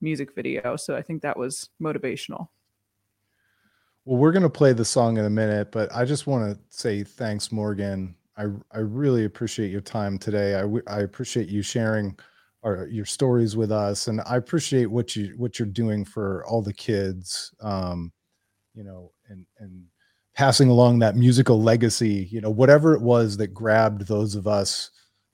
music 0.02 0.34
video. 0.34 0.76
So 0.76 0.96
I 0.96 1.02
think 1.02 1.22
that 1.22 1.38
was 1.38 1.70
motivational. 1.80 2.48
Well, 4.04 4.18
we're 4.18 4.32
going 4.32 4.42
to 4.42 4.50
play 4.50 4.72
the 4.72 4.84
song 4.84 5.16
in 5.16 5.24
a 5.24 5.30
minute, 5.30 5.70
but 5.70 5.94
I 5.94 6.04
just 6.04 6.26
want 6.26 6.52
to 6.52 6.60
say 6.76 7.04
thanks, 7.04 7.52
Morgan. 7.52 8.16
I, 8.36 8.46
I 8.72 8.78
really 8.78 9.24
appreciate 9.24 9.70
your 9.70 9.80
time 9.80 10.18
today. 10.18 10.56
I, 10.56 10.92
I 10.92 11.00
appreciate 11.00 11.48
you 11.48 11.62
sharing 11.62 12.18
our, 12.64 12.86
your 12.88 13.04
stories 13.04 13.56
with 13.56 13.70
us, 13.70 14.08
and 14.08 14.20
I 14.26 14.36
appreciate 14.36 14.86
what 14.86 15.14
you 15.14 15.34
what 15.36 15.58
you're 15.58 15.66
doing 15.66 16.04
for 16.04 16.44
all 16.46 16.62
the 16.62 16.72
kids. 16.72 17.52
Um, 17.60 18.12
you 18.74 18.84
know, 18.84 19.12
and 19.28 19.46
and 19.58 19.84
passing 20.34 20.68
along 20.68 20.98
that 21.00 21.16
musical 21.16 21.62
legacy, 21.62 22.28
you 22.30 22.40
know, 22.40 22.50
whatever 22.50 22.94
it 22.94 23.02
was 23.02 23.36
that 23.36 23.48
grabbed 23.48 24.06
those 24.06 24.34
of 24.34 24.46
us 24.46 24.90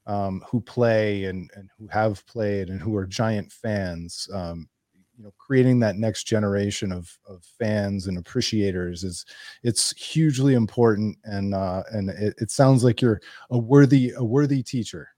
um, 0.09 0.43
who 0.51 0.61
play 0.61 1.25
and, 1.25 1.51
and 1.55 1.69
who 1.79 1.87
have 1.89 2.27
played 2.27 2.71
and 2.71 2.81
who 2.81 2.97
are 2.97 3.07
giant 3.07 3.53
fans, 3.53 4.29
um, 4.33 4.69
you 5.17 5.25
know, 5.25 5.33
creating 5.37 5.79
that 5.81 5.97
next 5.97 6.25
generation 6.25 6.91
of, 6.91 7.17
of 7.29 7.45
fans 7.59 8.07
and 8.07 8.19
appreciators 8.19 9.05
is 9.05 9.27
it's 9.63 9.95
hugely 9.97 10.55
important. 10.55 11.17
And, 11.25 11.55
uh, 11.55 11.83
and 11.93 12.09
it, 12.09 12.35
it 12.39 12.51
sounds 12.51 12.83
like 12.83 13.03
you're 13.03 13.21
a 13.51 13.59
worthy, 13.59 14.13
a 14.17 14.25
worthy 14.25 14.63
teacher. 14.63 15.11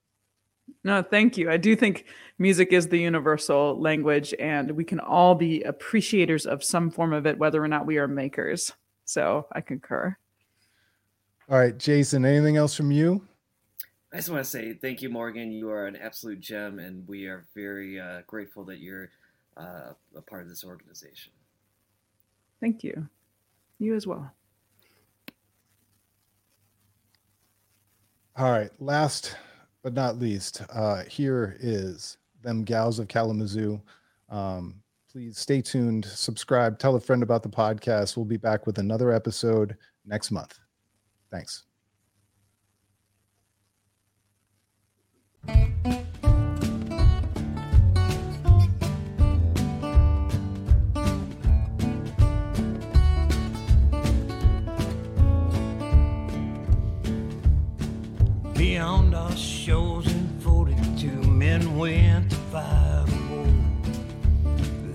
No, 0.82 1.02
thank 1.02 1.36
you. 1.36 1.50
I 1.50 1.56
do 1.56 1.76
think 1.76 2.06
music 2.38 2.72
is 2.72 2.88
the 2.88 2.98
universal 2.98 3.78
language, 3.78 4.32
and 4.38 4.70
we 4.70 4.84
can 4.84 4.98
all 5.00 5.34
be 5.34 5.62
appreciators 5.62 6.46
of 6.46 6.64
some 6.64 6.90
form 6.90 7.12
of 7.12 7.26
it, 7.26 7.38
whether 7.38 7.62
or 7.62 7.68
not 7.68 7.86
we 7.86 7.98
are 7.98 8.08
makers. 8.08 8.72
So 9.04 9.46
I 9.52 9.60
concur. 9.60 10.16
All 11.50 11.58
right, 11.58 11.76
Jason, 11.76 12.24
anything 12.24 12.56
else 12.56 12.74
from 12.74 12.90
you? 12.92 13.26
I 14.12 14.16
just 14.16 14.28
want 14.28 14.42
to 14.44 14.50
say 14.50 14.74
thank 14.74 15.02
you, 15.02 15.08
Morgan. 15.08 15.52
You 15.52 15.70
are 15.70 15.86
an 15.86 15.96
absolute 15.96 16.40
gem, 16.40 16.78
and 16.78 17.06
we 17.06 17.26
are 17.26 17.46
very 17.54 18.00
uh, 18.00 18.22
grateful 18.26 18.64
that 18.64 18.80
you're 18.80 19.10
uh, 19.56 19.92
a 20.16 20.22
part 20.22 20.42
of 20.42 20.48
this 20.48 20.64
organization. 20.64 21.32
Thank 22.60 22.82
you. 22.82 23.08
You 23.78 23.94
as 23.94 24.06
well. 24.06 24.32
All 28.36 28.50
right, 28.50 28.70
last 28.80 29.36
but 29.82 29.94
not 29.94 30.18
least, 30.18 30.62
uh, 30.72 31.04
here 31.04 31.56
is 31.60 32.18
them 32.42 32.64
gals 32.64 32.98
of 32.98 33.08
Kalamazoo. 33.08 33.80
Um, 34.28 34.82
please 35.10 35.38
stay 35.38 35.60
tuned, 35.60 36.04
subscribe, 36.04 36.78
tell 36.78 36.96
a 36.96 37.00
friend 37.00 37.22
about 37.22 37.42
the 37.42 37.48
podcast. 37.48 38.16
We'll 38.16 38.26
be 38.26 38.36
back 38.36 38.66
with 38.66 38.78
another 38.78 39.12
episode 39.12 39.76
next 40.04 40.30
month. 40.30 40.58
Thanks. 41.30 41.64
Beyond 58.54 59.14
our 59.14 59.34
shores 59.36 60.06
in 60.06 60.28
42, 60.40 61.08
men 61.08 61.78
went 61.78 62.30
to 62.30 62.36
fight 62.52 63.06
a 63.08 63.32
war. 63.32 63.46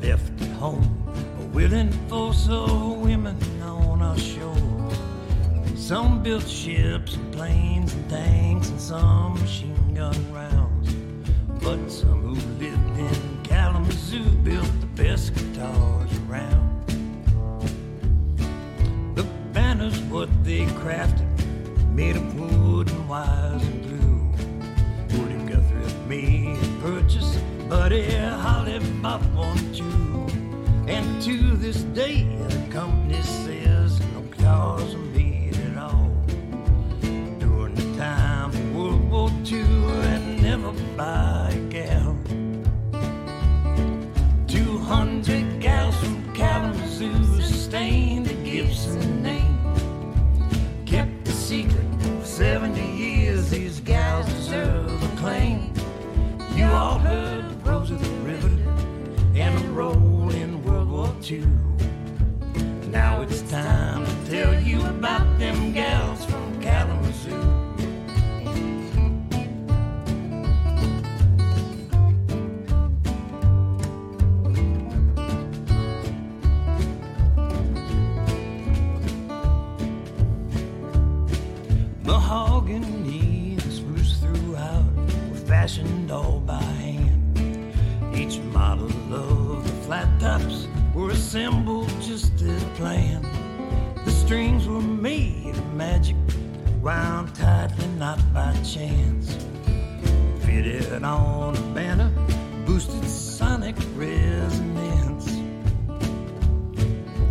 Left 0.02 0.42
at 0.42 0.48
home, 0.58 1.04
a 1.40 1.46
willing 1.48 1.92
force 2.08 2.48
of 2.48 2.98
women 3.00 3.38
on 3.64 4.02
our 4.04 4.18
shores. 4.18 5.00
Some 5.76 6.22
built 6.22 6.48
ships 6.48 7.16
and 7.16 7.34
planes 7.34 7.94
and 7.94 8.10
tanks 8.10 8.70
and 8.70 8.80
some 8.80 9.34
machine 9.34 9.94
gun 9.96 10.16
rounds. 10.32 10.35
But 11.66 11.90
some 11.90 12.22
who 12.22 12.36
lived 12.64 13.00
in 13.00 13.44
Kalamazoo 13.44 14.24
built 14.44 14.70
the 14.82 14.86
best 14.86 15.34
guitars 15.34 16.12
around. 16.30 16.86
The 19.16 19.24
banner's 19.52 20.00
what 20.02 20.30
they 20.44 20.66
crafted, 20.84 21.26
made 21.90 22.18
of 22.18 22.40
wood 22.40 22.92
and 22.92 23.10
wires 23.10 23.64
and 23.64 23.82
glue. 23.84 25.18
Woody 25.18 25.44
Guthrie 25.52 26.08
me 26.08 26.56
had 26.56 26.82
purchased, 26.82 27.40
Buddy 27.68 28.12
Holly 28.16 28.78
bought 29.02 29.24
one 29.34 29.74
too. 29.74 30.28
And 30.88 31.20
to 31.24 31.58
this 31.58 31.82
day, 31.82 32.26
the 32.48 32.72
company 32.72 33.24
says 33.24 34.00
no 34.14 34.22
guitars 34.22 34.94
are 34.94 35.08
made 35.18 35.58
at 35.58 35.78
all. 35.78 36.12
During 37.40 37.74
the 37.74 37.98
time 37.98 38.52
of 38.52 38.76
World 38.76 39.10
War 39.10 39.32
II, 39.48 39.64
and 40.14 40.44
never 40.44 40.72
buy 40.96 41.45
200 44.88 45.45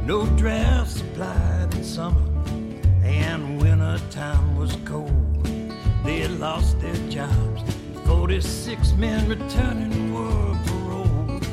No 0.07 0.27
draft 0.37 0.91
supplied 0.91 1.75
in 1.75 1.83
summer, 1.83 2.21
and 3.03 3.59
winter 3.63 3.99
time 4.11 4.55
was 4.55 4.77
cold. 4.85 5.47
They 6.05 6.19
had 6.21 6.39
lost 6.39 6.79
their 6.79 6.95
jobs. 7.09 7.63
46 8.05 8.93
men 8.99 9.27
returning 9.27 10.13
were 10.13 10.59
paroled. 10.67 11.49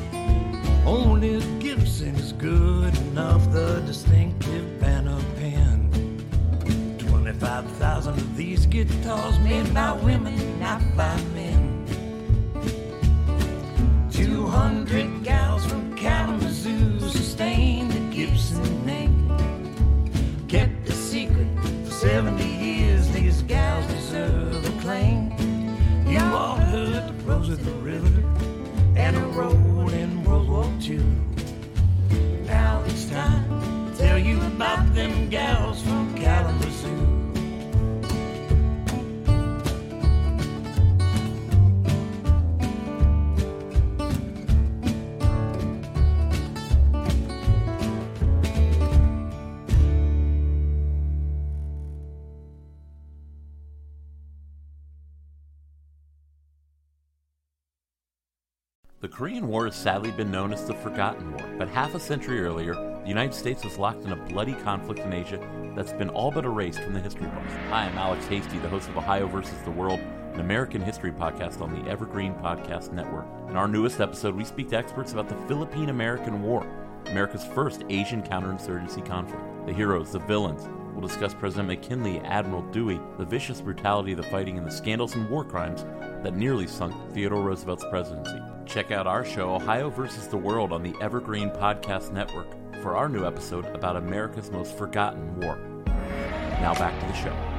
Only 0.84 1.40
Gibson 1.60 2.14
is 2.16 2.34
good 2.34 2.94
enough, 2.98 3.50
the 3.52 3.82
distinctive 3.86 4.78
banner 4.78 5.18
pen. 5.38 5.88
25,000 6.98 8.12
of 8.12 8.36
these 8.36 8.66
guitars 8.66 9.38
made 9.38 9.72
by 9.72 9.92
women, 9.92 10.60
not 10.60 10.82
by 10.94 11.16
men. 11.34 11.86
200 14.10 15.24
gals 15.24 15.64
from 15.64 15.96
Kalamazoo 15.96 16.31
about 34.62 34.94
them 34.94 35.28
gals 35.28 35.82
from 35.82 36.14
Kalamazoo. 36.14 37.08
The 59.00 59.08
Korean 59.08 59.48
War 59.48 59.64
has 59.64 59.74
sadly 59.74 60.12
been 60.12 60.30
known 60.30 60.52
as 60.52 60.64
the 60.64 60.74
Forgotten 60.74 61.32
War, 61.32 61.56
but 61.58 61.68
half 61.68 61.96
a 61.96 61.98
century 61.98 62.40
earlier, 62.40 62.91
the 63.02 63.08
United 63.08 63.34
States 63.34 63.64
was 63.64 63.78
locked 63.78 64.04
in 64.04 64.12
a 64.12 64.16
bloody 64.16 64.54
conflict 64.54 65.00
in 65.00 65.12
Asia 65.12 65.40
that's 65.74 65.92
been 65.92 66.08
all 66.10 66.30
but 66.30 66.44
erased 66.44 66.80
from 66.80 66.92
the 66.92 67.00
history 67.00 67.26
books. 67.26 67.52
Hi, 67.68 67.86
I'm 67.86 67.98
Alex 67.98 68.26
Hasty, 68.26 68.58
the 68.58 68.68
host 68.68 68.88
of 68.88 68.96
Ohio 68.96 69.26
versus 69.26 69.60
the 69.64 69.72
World, 69.72 69.98
an 70.34 70.40
American 70.40 70.80
history 70.80 71.10
podcast 71.10 71.60
on 71.60 71.74
the 71.74 71.90
Evergreen 71.90 72.32
Podcast 72.34 72.92
Network. 72.92 73.26
In 73.48 73.56
our 73.56 73.66
newest 73.66 74.00
episode, 74.00 74.36
we 74.36 74.44
speak 74.44 74.68
to 74.70 74.76
experts 74.76 75.12
about 75.12 75.28
the 75.28 75.34
Philippine 75.48 75.88
American 75.88 76.42
War, 76.42 76.64
America's 77.06 77.44
first 77.44 77.82
Asian 77.88 78.22
counterinsurgency 78.22 79.04
conflict. 79.04 79.42
The 79.66 79.72
heroes, 79.72 80.12
the 80.12 80.20
villains, 80.20 80.68
We'll 80.92 81.08
discuss 81.08 81.32
President 81.32 81.68
McKinley, 81.68 82.20
Admiral 82.20 82.60
Dewey, 82.70 83.00
the 83.16 83.24
vicious 83.24 83.62
brutality 83.62 84.12
of 84.12 84.18
the 84.18 84.24
fighting, 84.24 84.58
and 84.58 84.66
the 84.66 84.70
scandals 84.70 85.14
and 85.14 85.28
war 85.30 85.42
crimes 85.42 85.84
that 86.22 86.36
nearly 86.36 86.66
sunk 86.66 86.94
Theodore 87.14 87.40
Roosevelt's 87.40 87.86
presidency. 87.88 88.38
Check 88.66 88.90
out 88.90 89.06
our 89.06 89.24
show, 89.24 89.54
Ohio 89.54 89.88
versus 89.88 90.28
the 90.28 90.36
World, 90.36 90.70
on 90.70 90.82
the 90.82 90.94
Evergreen 91.00 91.48
Podcast 91.48 92.12
Network 92.12 92.61
for 92.82 92.96
our 92.96 93.08
new 93.08 93.24
episode 93.24 93.64
about 93.76 93.96
America's 93.96 94.50
most 94.50 94.76
forgotten 94.76 95.40
war. 95.40 95.56
Now 95.86 96.74
back 96.74 96.98
to 97.00 97.06
the 97.06 97.14
show. 97.14 97.51